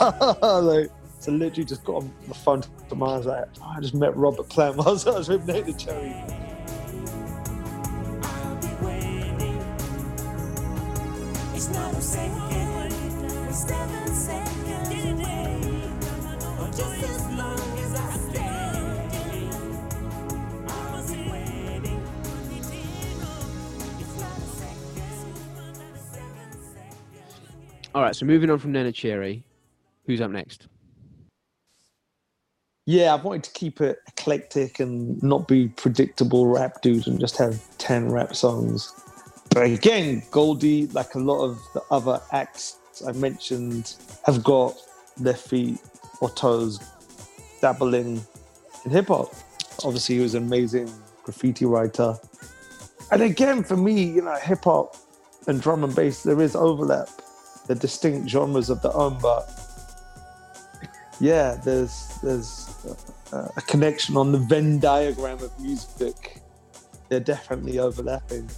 [0.59, 3.09] like, so literally just got on the phone to mine.
[3.09, 6.52] I was like, oh, I just met Robert Plant while I was with Neneh Cherry.
[27.95, 29.43] All right, so moving on from Neneh Cherry,
[30.05, 30.67] who's up next?
[32.85, 37.37] Yeah, I've wanted to keep it eclectic and not be predictable rap dude and just
[37.37, 38.91] have 10 rap songs.
[39.53, 42.77] But again, Goldie, like a lot of the other acts
[43.07, 43.95] I mentioned,
[44.25, 44.75] have got
[45.17, 45.79] their feet
[46.21, 46.79] or toes
[47.61, 48.25] dabbling
[48.85, 49.33] in hip hop.
[49.83, 50.91] Obviously, he was an amazing
[51.23, 52.17] graffiti writer.
[53.11, 54.95] And again, for me, you know, hip hop
[55.47, 57.09] and drum and bass, there is overlap
[57.67, 59.49] the distinct genres of their own, but
[61.19, 62.69] yeah, there's there's
[63.31, 66.41] a, a connection on the Venn diagram of music.
[67.09, 68.49] They're definitely overlapping,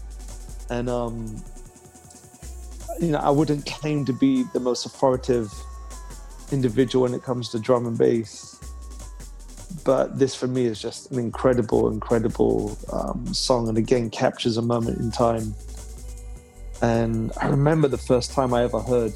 [0.69, 1.43] and um,
[2.99, 5.53] you know, I wouldn't claim to be the most authoritative
[6.51, 8.59] individual when it comes to drum and bass.
[9.83, 14.61] But this for me is just an incredible, incredible um, song, and again captures a
[14.61, 15.53] moment in time.
[16.81, 19.13] And I remember the first time I ever heard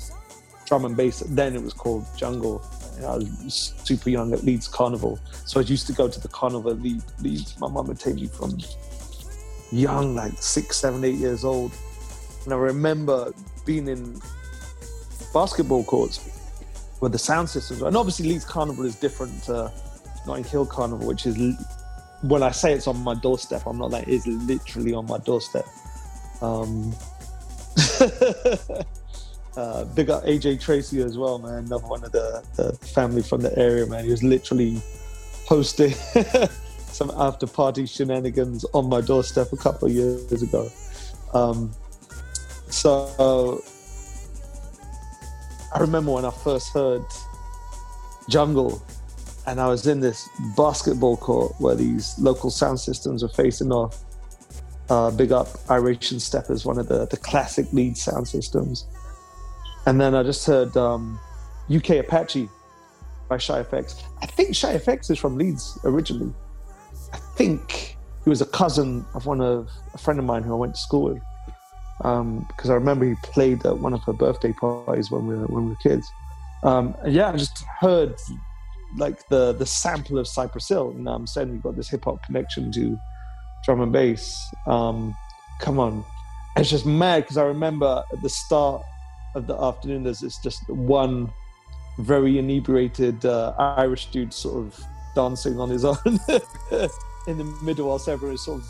[0.65, 1.19] drum and bass.
[1.21, 2.61] Then it was called Jungle.
[2.99, 6.71] I was super young at Leeds Carnival, so I used to go to the carnival
[6.71, 7.57] at Leeds.
[7.59, 8.57] My mum would take me from
[9.71, 11.71] young, like six, seven, eight years old,
[12.45, 13.33] and I remember
[13.65, 14.21] being in
[15.33, 16.17] basketball courts
[16.99, 19.71] where the sound systems, and obviously Leeds Carnival is different to
[20.27, 21.37] Notting Hill Carnival, which is
[22.21, 25.65] when I say it's on my doorstep, I'm not like it's literally on my doorstep.
[26.41, 26.93] Um,
[29.57, 31.65] uh, big up AJ Tracey as well, man.
[31.65, 34.03] Another one of the, the family from the area, man.
[34.03, 34.81] He was literally
[35.47, 35.93] hosting
[36.91, 40.69] some after party shenanigans on my doorstep a couple of years ago.
[41.33, 41.71] Um,
[42.69, 43.61] so
[45.73, 47.03] I remember when I first heard
[48.29, 48.81] Jungle,
[49.45, 54.03] and I was in this basketball court where these local sound systems were facing off.
[54.89, 58.85] Uh, big up Iration Steppers, one of the, the classic lead sound systems.
[59.85, 61.19] And then I just heard um,
[61.73, 62.49] UK Apache
[63.27, 64.03] by Shy FX.
[64.21, 66.33] I think Shy FX is from Leeds originally.
[67.39, 70.75] Think he was a cousin of one of a friend of mine who I went
[70.75, 71.23] to school with
[72.03, 75.45] um, because I remember he played at one of her birthday parties when we were
[75.45, 76.05] when we were kids.
[76.63, 78.13] Um, and yeah, I just heard
[78.97, 82.21] like the the sample of Cypress Hill, and I'm saying we've got this hip hop
[82.23, 82.99] connection to
[83.63, 84.37] drum and bass.
[84.67, 85.15] Um,
[85.61, 86.03] come on,
[86.55, 88.83] and it's just mad because I remember at the start
[89.33, 91.31] of the afternoon, there's this just one
[91.99, 94.77] very inebriated uh, Irish dude sort of
[95.15, 96.19] dancing on his own
[97.27, 98.67] in the middle whilst everyone is sort of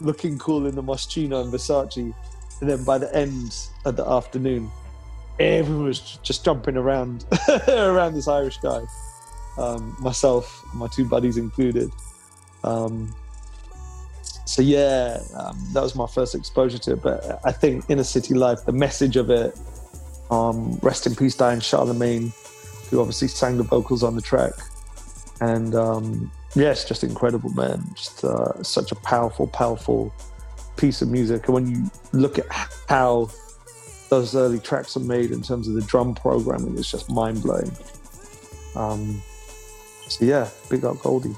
[0.00, 2.14] looking cool in the Moschino and Versace.
[2.60, 4.70] And then by the end of the afternoon,
[5.38, 7.24] everyone was just jumping around
[7.68, 8.82] around this Irish guy.
[9.56, 11.90] Um, myself, and my two buddies included.
[12.62, 13.14] Um,
[14.44, 17.02] so yeah, um, that was my first exposure to it.
[17.02, 19.58] But I think inner city life, the message of it.
[20.30, 22.32] Um, rest in peace, Diane Charlemagne,
[22.90, 24.52] who obviously sang the vocals on the track,
[25.40, 25.74] and
[26.56, 27.84] it's just incredible, man.
[27.94, 30.12] Just uh, such a powerful, powerful
[30.76, 31.44] piece of music.
[31.46, 32.46] And when you look at
[32.88, 33.30] how
[34.08, 37.70] those early tracks are made in terms of the drum programming, it's just mind blowing.
[38.74, 39.22] Um,
[40.08, 41.34] so yeah, big up Goldie.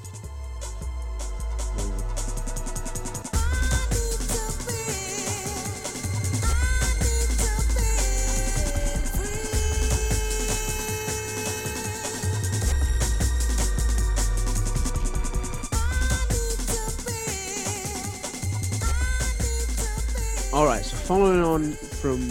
[21.60, 22.28] On from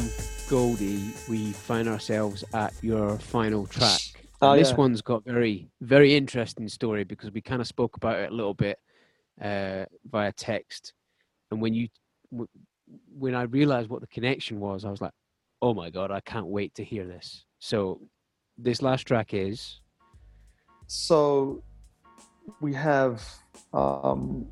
[0.50, 4.02] Goldie, we find ourselves at your final track.
[4.42, 4.76] Oh, this yeah.
[4.76, 8.54] one's got very, very interesting story because we kind of spoke about it a little
[8.54, 8.80] bit
[9.42, 10.94] uh, via text,
[11.52, 11.90] and when you,
[13.18, 15.14] when I realized what the connection was, I was like,
[15.62, 18.02] "Oh my god, I can't wait to hear this." So,
[18.58, 19.82] this last track is.
[20.88, 21.62] So,
[22.62, 23.24] we have
[23.74, 24.48] um,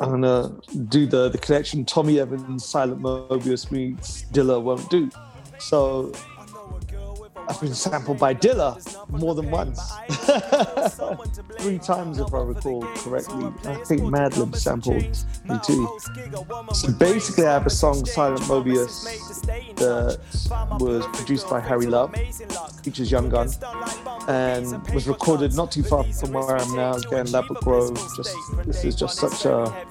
[0.00, 0.52] I'm gonna
[0.88, 5.10] do the the connection Tommy Evans, Silent Mobius meets Dilla won't do.
[5.58, 6.12] So
[7.50, 8.78] I've been sampled by Dilla
[9.10, 9.80] more than once.
[11.58, 13.46] Three times, if I recall correctly.
[13.64, 15.02] I think Madlib sampled
[15.44, 15.98] me too.
[16.72, 19.04] So basically, I have a song, Silent Mobius,
[19.76, 20.20] that
[20.78, 22.14] was produced by Harry Love,
[22.84, 23.48] features Young Gun,
[24.28, 27.96] and was recorded not too far from where I am now, again, Ladbroke Grove.
[28.16, 29.86] Just This is just such a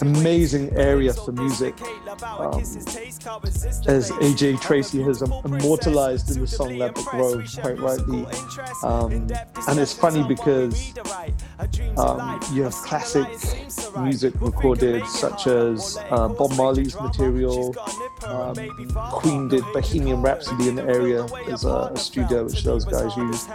[0.00, 1.80] amazing area for music.
[2.22, 8.26] Um, as AJ Tracey has immortalized in the song Ladbroke Grove quite rightly.
[8.82, 9.28] Um,
[9.68, 10.92] and it's funny because
[11.96, 13.26] um, you have classic
[13.98, 17.74] music recorded, such as uh, Bob Marley's material.
[18.24, 18.54] Um,
[19.12, 21.26] Queen did Bohemian Rhapsody in the area.
[21.46, 23.48] There's a, a studio which those guys use.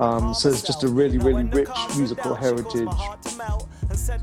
[0.00, 2.88] Um, so it's just a really, really rich musical heritage.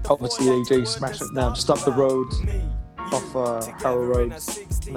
[0.09, 2.27] Obviously, AJ now just up the road
[3.11, 4.33] off uh, Harrow Road,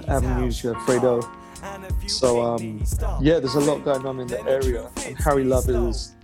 [0.09, 1.29] Avenues, you have Fredo.
[2.09, 2.83] So um,
[3.21, 6.15] yeah, there's a lot going on in the area, and Harry Love is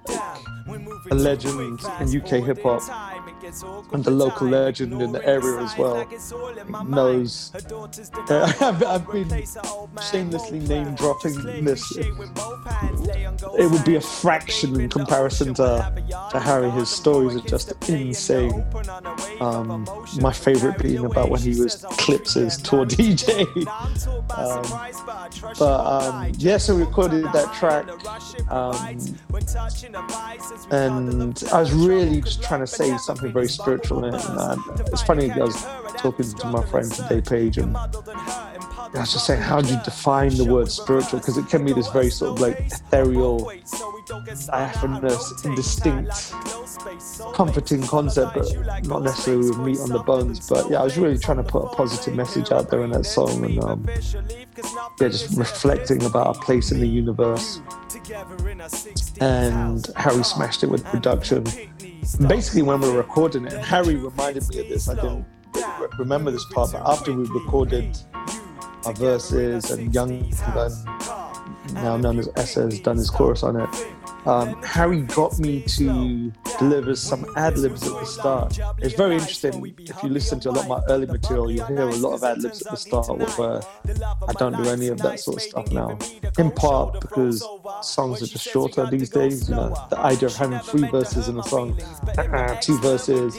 [1.11, 2.83] a legend in UK hip hop
[3.93, 6.07] and the local legend in the area as well
[6.85, 7.53] knows.
[8.29, 9.45] Uh, I've, I've, been
[10.11, 11.97] shamelessly name dropping this.
[11.97, 15.93] it would be a fraction in comparison to,
[16.33, 16.71] to Harry.
[16.71, 18.65] His stories are just insane.
[19.41, 19.87] Um,
[20.21, 23.47] my favorite being about when he was Clips's tour DJ.
[24.37, 24.63] Um,
[25.59, 27.87] but um, yeah, so we recorded that track,
[28.51, 28.75] um,
[30.71, 34.05] and I was really just trying to say something very spiritual.
[34.05, 34.15] And,
[34.89, 35.63] it's funny, I was
[35.99, 40.35] talking to my friend today, Paige, and I was just saying, how do you define
[40.37, 41.19] the word spiritual?
[41.19, 43.51] Because it can be this very sort of like ethereal,
[44.47, 46.33] diaphanous, indistinct,
[47.35, 50.49] comforting concept, but not necessarily with meat on the bones.
[50.49, 53.05] But yeah, I was really trying to put a positive message out there in that
[53.05, 53.85] song, and um,
[55.01, 57.61] yeah, just reflecting about our place in the universe
[59.21, 61.45] and how we smashed it with production.
[62.15, 64.89] Basically, when we were recording it, Harry reminded me of this.
[64.89, 65.27] I didn't
[65.99, 67.99] remember this part, but after we recorded
[68.85, 70.73] our verses and Young Gun,
[71.75, 73.69] now known as Essa, has done his chorus on it.
[74.27, 78.59] Um, Harry got me to deliver some ad libs at the start.
[78.79, 79.75] It's very interesting.
[79.79, 82.25] If you listen to a lot of my early material, you'll hear a lot of
[82.25, 83.09] ad libs at the start
[83.39, 83.61] where
[84.29, 85.97] I don't do any of that sort of stuff now.
[86.39, 87.47] In part because
[87.83, 89.49] songs are just shorter these days.
[89.49, 91.79] You know, the idea of having three verses in a song,
[92.61, 93.39] two verses,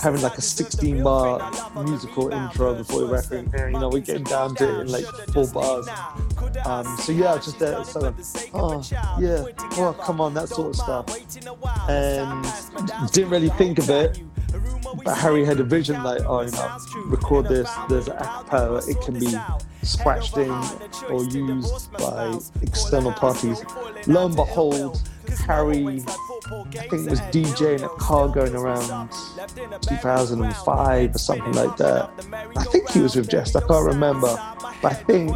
[0.00, 1.50] having like a 16 bar
[1.84, 3.52] musical intro before you're rapping.
[3.56, 5.88] You know, we're getting down to it in like four bars.
[6.64, 7.76] Um, so yeah, just there,
[8.54, 8.82] oh
[9.20, 9.44] yeah,
[9.76, 14.20] oh come on, that sort of stuff, and didn't really think of it.
[15.04, 17.70] But Harry had a vision like, oh, you know, record this.
[17.88, 18.82] There's a cappella.
[18.88, 19.36] It can be
[19.82, 20.50] scratched in
[21.10, 23.62] or used by external parties.
[24.06, 25.02] Lo and behold,
[25.46, 29.10] Harry, I think was DJing in a car going around
[29.82, 32.10] 2005 or something like that.
[32.56, 34.36] I think he was with Jest, I can't remember.
[34.82, 35.30] But I think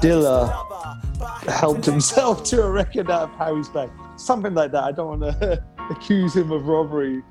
[0.00, 3.90] Dilla helped himself to a record out of Harry's bag.
[4.16, 4.84] Something like that.
[4.84, 7.22] I don't want to accuse him of robbery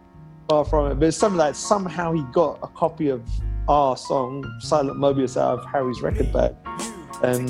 [0.51, 3.21] far from it, but it's something like somehow he got a copy of
[3.69, 6.53] our song, Silent Mobius, out of Harry's record bag
[7.23, 7.49] and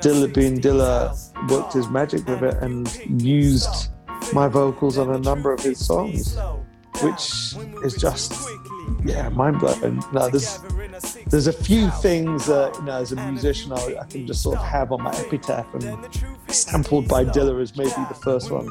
[0.00, 1.14] Dilla being Dilla
[1.50, 2.88] worked his magic with it and
[3.20, 3.90] used
[4.32, 6.38] my vocals on a number of his songs,
[7.02, 8.32] which is just
[9.04, 10.02] yeah mind blowing.
[10.12, 10.58] Now there's
[11.26, 14.58] there's a few things that you know as a musician I, I, can just sort
[14.58, 16.08] of have on my epitaph and
[16.48, 18.68] sampled by Dilla is maybe the first one.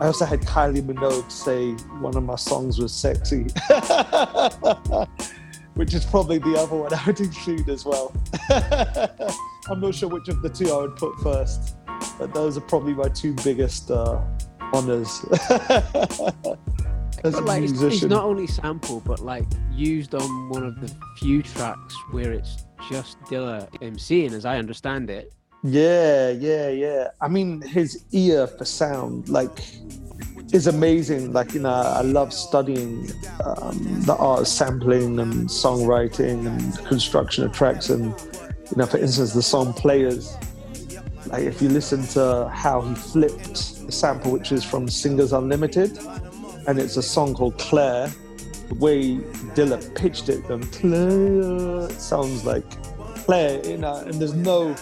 [0.00, 3.46] I also had Kylie Minogue say one of my songs was sexy.
[5.74, 8.12] which is probably the other one I would include as well.
[9.70, 11.76] I'm not sure which of the two I would put first,
[12.18, 14.20] but those are probably my two biggest uh,
[14.72, 15.24] honors.
[17.22, 20.90] As but like, it's, it's, not only sample, but like used on one of the
[21.18, 25.32] few tracks where it's just Dilla MCing, as I understand it.
[25.62, 27.08] Yeah, yeah, yeah.
[27.20, 29.60] I mean, his ear for sound, like
[30.52, 31.32] is amazing.
[31.32, 33.10] Like you know, I love studying
[33.44, 37.90] um, the art of sampling and songwriting and construction of tracks.
[37.90, 40.36] And you know, for instance, the song "Players."
[41.26, 45.98] Like if you listen to how he flipped the sample, which is from Singers Unlimited,
[46.66, 48.10] and it's a song called Claire.
[48.68, 49.16] The way
[49.54, 52.64] Dilla pitched it, then Claire it sounds like
[53.24, 54.74] Claire, you know, and there's no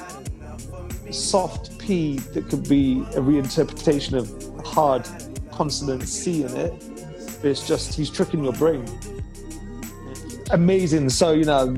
[1.11, 5.09] soft P that could be a reinterpretation of hard
[5.51, 6.73] consonant C in it.
[7.43, 8.85] It's just he's tricking your brain.
[10.51, 11.09] Amazing.
[11.11, 11.75] So you know,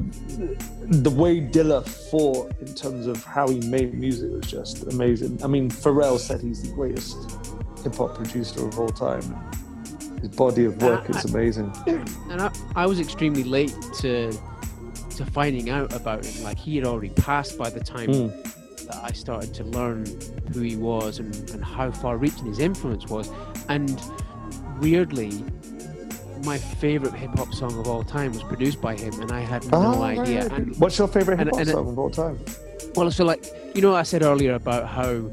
[0.90, 5.40] the way Dilla fought in terms of how he made music was just amazing.
[5.42, 7.16] I mean, Pharrell said he's the greatest
[7.82, 9.22] hip hop producer of all time.
[10.20, 11.72] His body of work is amazing.
[11.86, 14.32] And I, I was extremely late to
[15.16, 16.44] to finding out about him.
[16.44, 18.86] Like he had already passed by the time mm.
[18.86, 20.06] that I started to learn
[20.52, 23.30] who he was and, and how far reaching his influence was.
[23.68, 24.00] And
[24.80, 25.44] weirdly,
[26.44, 29.64] my favorite hip hop song of all time was produced by him, and I had
[29.70, 30.48] no oh, idea.
[30.48, 30.52] Right.
[30.52, 32.38] And what's your favorite hip hop song of all time?
[32.94, 33.44] Well, so like
[33.74, 35.30] you know, I said earlier about how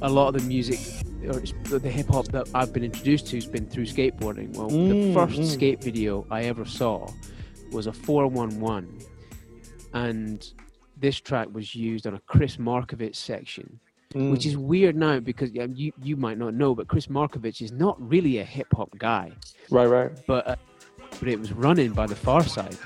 [0.00, 0.80] a lot of the music
[1.24, 4.56] or the hip hop that I've been introduced to has been through skateboarding.
[4.56, 5.46] Well, mm, the first mm.
[5.46, 7.10] skate video I ever saw
[7.72, 8.98] was a 411,
[9.94, 10.52] and
[10.96, 13.80] this track was used on a Kris Markovich section
[14.14, 14.32] Mm.
[14.32, 17.72] Which is weird now because um, you you might not know, but Kris Markovich is
[17.72, 19.32] not really a hip hop guy.
[19.70, 20.10] Right, right.
[20.26, 20.56] But uh,
[21.20, 22.78] but it was running by the Pharcyde,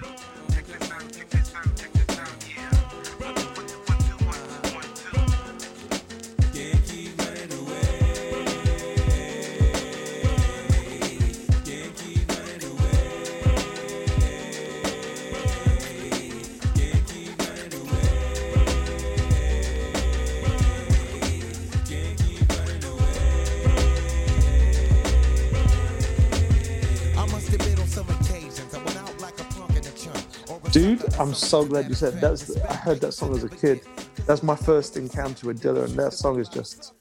[31.23, 32.57] I'm so glad you said that's.
[32.63, 33.83] I heard that song as a kid.
[34.27, 36.95] That's my first encounter with Dilla, and that song is just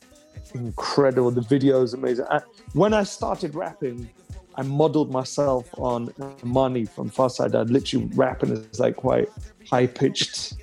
[0.53, 1.31] incredible.
[1.31, 2.25] The video is amazing.
[2.29, 2.41] I,
[2.73, 4.07] when I started rapping,
[4.53, 6.13] I modeled myself on
[6.43, 7.55] Money from Pharcyde.
[7.55, 9.27] I'd literally rap in this like quite
[9.67, 10.53] high pitched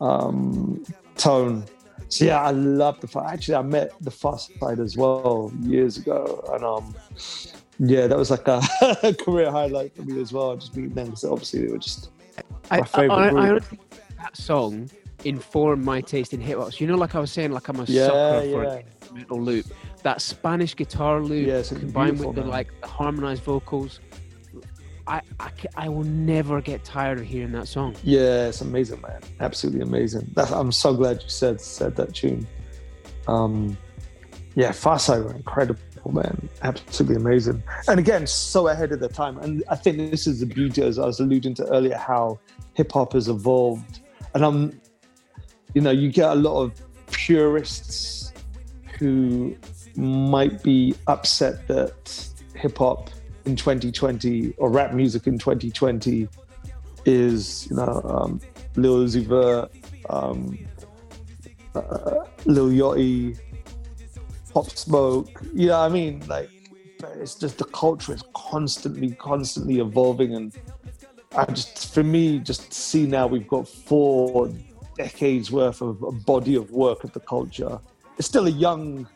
[0.00, 0.84] um,
[1.16, 1.64] tone.
[2.10, 3.08] So yeah, I love the.
[3.08, 3.28] Fact.
[3.28, 6.94] Actually, I met the Pharcyde as well years ago, and um,
[7.80, 8.62] yeah, that was like a,
[9.24, 10.54] career highlight for me as well.
[10.54, 12.10] Just meeting them because obviously they were just
[12.70, 13.54] I, I.
[13.56, 13.60] I,
[14.22, 14.90] that song
[15.24, 16.72] informed my taste in hip hop.
[16.72, 18.72] So you know, like I was saying, like I'm a Yeah, sucker for yeah.
[18.74, 19.66] an instrumental loop.
[20.02, 24.00] That Spanish guitar loop Yeah, combined with beautiful, the like the harmonized vocals.
[25.06, 27.96] I, I, I will never get tired of hearing that song.
[28.04, 29.20] Yeah, it's amazing, man.
[29.40, 30.30] Absolutely amazing.
[30.34, 32.46] That's, I'm so glad you said said that tune.
[33.26, 33.76] Um,
[34.54, 35.34] yeah, Pharcyde were
[36.08, 36.48] man.
[36.62, 37.62] Absolutely amazing.
[37.88, 39.38] And again, so ahead of the time.
[39.38, 42.38] And I think this is the beauty, as I was alluding to earlier, how
[42.74, 44.00] hip hop has evolved.
[44.34, 44.80] And I'm,
[45.74, 46.72] you know, you get a lot of
[47.10, 48.32] purists
[48.98, 49.56] who
[49.96, 53.10] might be upset that hip hop
[53.44, 56.28] in 2020 or rap music in 2020
[57.06, 58.40] is you know um,
[58.76, 59.70] Lil Uzi Vert,
[60.08, 60.58] um,
[61.74, 63.38] uh, Lil Yachty,
[64.52, 65.28] Pop Smoke.
[65.54, 66.26] You know what I mean?
[66.26, 66.50] Like,
[67.16, 70.52] it's just the culture is constantly, constantly evolving, and
[71.36, 74.50] I just for me just see now we've got four
[74.96, 77.78] decades worth of a body of work of the culture.
[78.18, 79.08] It's still a young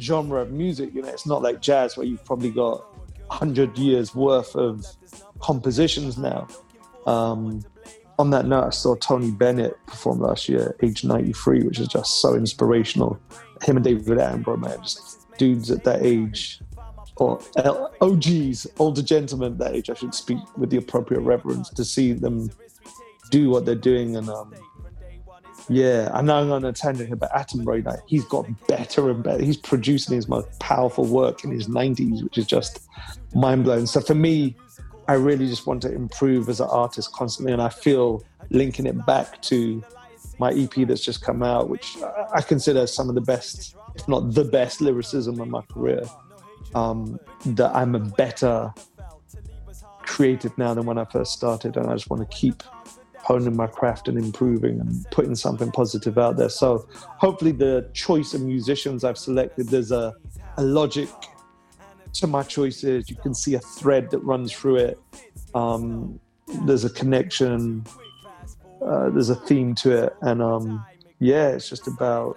[0.00, 0.94] genre of music.
[0.94, 2.84] You know, it's not like jazz where you've probably got
[3.30, 4.84] hundred years worth of
[5.40, 6.48] compositions now.
[7.06, 7.64] Um,
[8.18, 12.20] on that note, I saw Tony Bennett perform last year, age 93, which is just
[12.20, 13.18] so inspirational.
[13.64, 16.60] Him and David Attenborough, man, just dudes at that age,
[17.16, 17.40] or
[18.00, 22.12] OGs, older gentlemen at that age, I should speak with the appropriate reverence to see
[22.12, 22.50] them
[23.30, 24.16] do what they're doing.
[24.16, 24.54] And um,
[25.68, 29.22] yeah, I know I'm on a tangent here, but Attenborough, like, he's got better and
[29.22, 29.42] better.
[29.42, 32.88] He's producing his most powerful work in his 90s, which is just
[33.34, 33.86] mind blowing.
[33.86, 34.56] So for me,
[35.06, 39.06] I really just want to improve as an artist constantly, and I feel linking it
[39.06, 39.82] back to
[40.38, 41.96] my EP that's just come out, which
[42.34, 46.02] I- consider some of the best, if not the best, lyricism of my career.
[46.74, 48.74] Um, that I'm a better
[50.00, 52.62] creative now than when I first started, and I just want to keep
[53.16, 56.48] honing my craft and improving and putting something positive out there.
[56.48, 60.14] So hopefully, the choice of musicians I've selected, there's a,
[60.56, 61.08] a logic
[62.14, 63.08] to my choices.
[63.08, 64.98] You can see a thread that runs through it.
[65.54, 66.20] Um,
[66.66, 67.84] there's a connection.
[68.84, 70.84] Uh, there's a theme to it, and um,
[71.18, 72.36] yeah, it's just about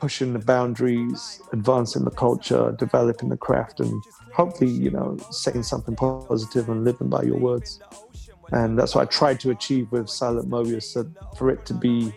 [0.00, 4.02] pushing the boundaries, advancing the culture, developing the craft, and
[4.32, 7.80] hopefully, you know, saying something positive and living by your words.
[8.52, 10.94] And that's what I tried to achieve with Silent Mobius,
[11.36, 12.12] for it to be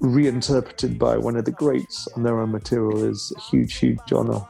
[0.00, 4.44] reinterpreted by one of the greats on their own material is a huge, huge honor.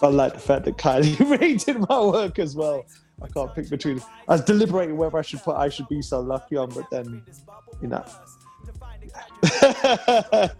[0.00, 2.84] I like the fact that Kylie rated my work as well.
[3.22, 4.00] I can't pick between.
[4.28, 7.22] I was deliberating whether I should put "I Should Be So Lucky" on, but then,
[7.80, 8.04] you know.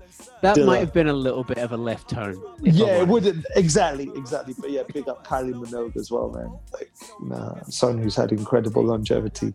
[0.43, 0.67] That Dilla.
[0.67, 2.43] might have been a little bit of a left turn.
[2.61, 4.55] yeah, it wouldn't exactly, exactly.
[4.59, 6.53] But yeah, big up Kylie Minogue as well, man.
[6.73, 9.55] Like, know, someone who's had incredible longevity.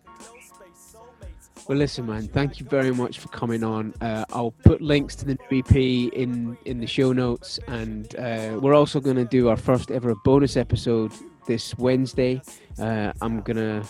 [1.68, 2.26] Well, listen, man.
[2.28, 3.92] Thank you very much for coming on.
[4.00, 5.76] Uh, I'll put links to the new EP
[6.14, 10.14] in in the show notes, and uh, we're also going to do our first ever
[10.24, 11.12] bonus episode
[11.48, 12.40] this Wednesday.
[12.78, 13.82] Uh, I'm gonna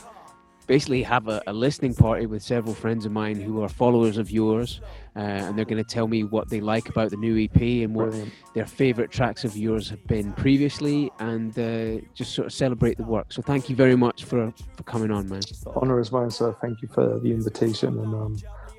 [0.69, 4.31] basically have a, a listening party with several friends of mine who are followers of
[4.31, 4.81] yours,
[5.17, 7.95] uh, and they're going to tell me what they like about the new EP and
[7.95, 8.33] what Brilliant.
[8.55, 13.03] their favorite tracks of yours have been previously, and uh, just sort of celebrate the
[13.03, 13.33] work.
[13.33, 15.41] So, thank you very much for for coming on, man.
[15.41, 16.55] The honor is mine, sir.
[16.61, 18.37] Thank you for the invitation, and um,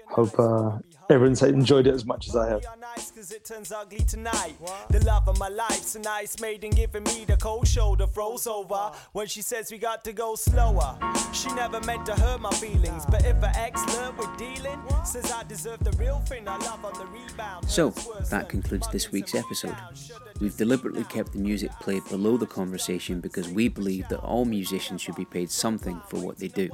[0.10, 0.78] hope uh,
[1.10, 2.64] everyone's enjoyed it as much as I have.
[3.16, 4.55] Cause it turns ugly tonight.
[4.89, 8.91] The love of my life's a nice maiden giving me the cold shoulder froze over
[9.14, 10.97] when she says we got to go slower.
[11.34, 15.32] She never meant to hurt my feelings, but if her ex learned with dealing, says
[15.32, 16.47] I deserve the real thing.
[16.47, 17.70] I love on the rebound.
[17.70, 17.89] So,
[18.30, 19.76] that concludes this week's episode.
[20.39, 25.01] We've deliberately kept the music played below the conversation because we believe that all musicians
[25.01, 26.70] should be paid something for what they do.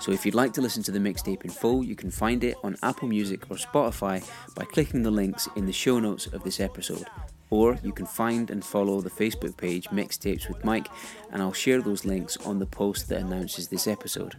[0.00, 2.56] So, if you'd like to listen to the mixtape in full, you can find it
[2.64, 6.58] on Apple Music or Spotify by clicking the links in the show notes of this
[6.58, 7.04] episode.
[7.50, 10.88] Or you can find and follow the Facebook page Mixtapes with Mike,
[11.30, 14.36] and I'll share those links on the post that announces this episode.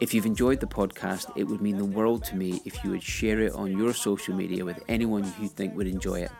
[0.00, 3.02] If you've enjoyed the podcast, it would mean the world to me if you would
[3.04, 6.32] share it on your social media with anyone you think would enjoy it.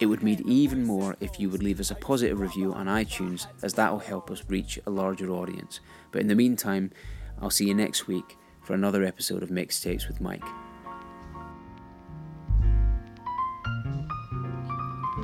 [0.00, 3.46] It would mean even more if you would leave us a positive review on iTunes,
[3.62, 5.80] as that will help us reach a larger audience.
[6.10, 6.90] But in the meantime,
[7.42, 10.44] I'll see you next week for another episode of Mixtapes with Mike.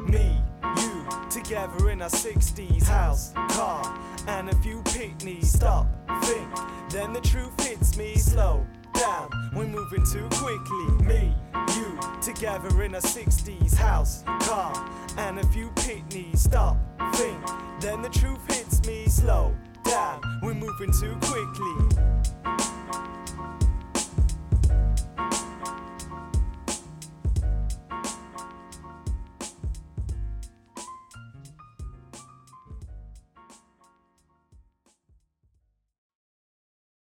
[0.09, 0.41] Me,
[0.79, 3.99] you, together in our 60s, house, car,
[4.29, 5.49] and a few picnics.
[5.49, 5.87] Stop,
[6.23, 6.49] think,
[6.91, 8.17] then the truth hits me.
[8.17, 11.07] Slow down, we're moving too quickly.
[11.07, 11.35] Me,
[11.77, 14.73] you, together in our 60s, house, car,
[15.19, 16.41] and a few picnics.
[16.41, 16.79] Stop,
[17.15, 17.39] think,
[17.81, 19.07] then the truth hits me.
[19.07, 19.55] Slow
[19.89, 20.21] down.
[20.43, 21.97] We're moving too quickly.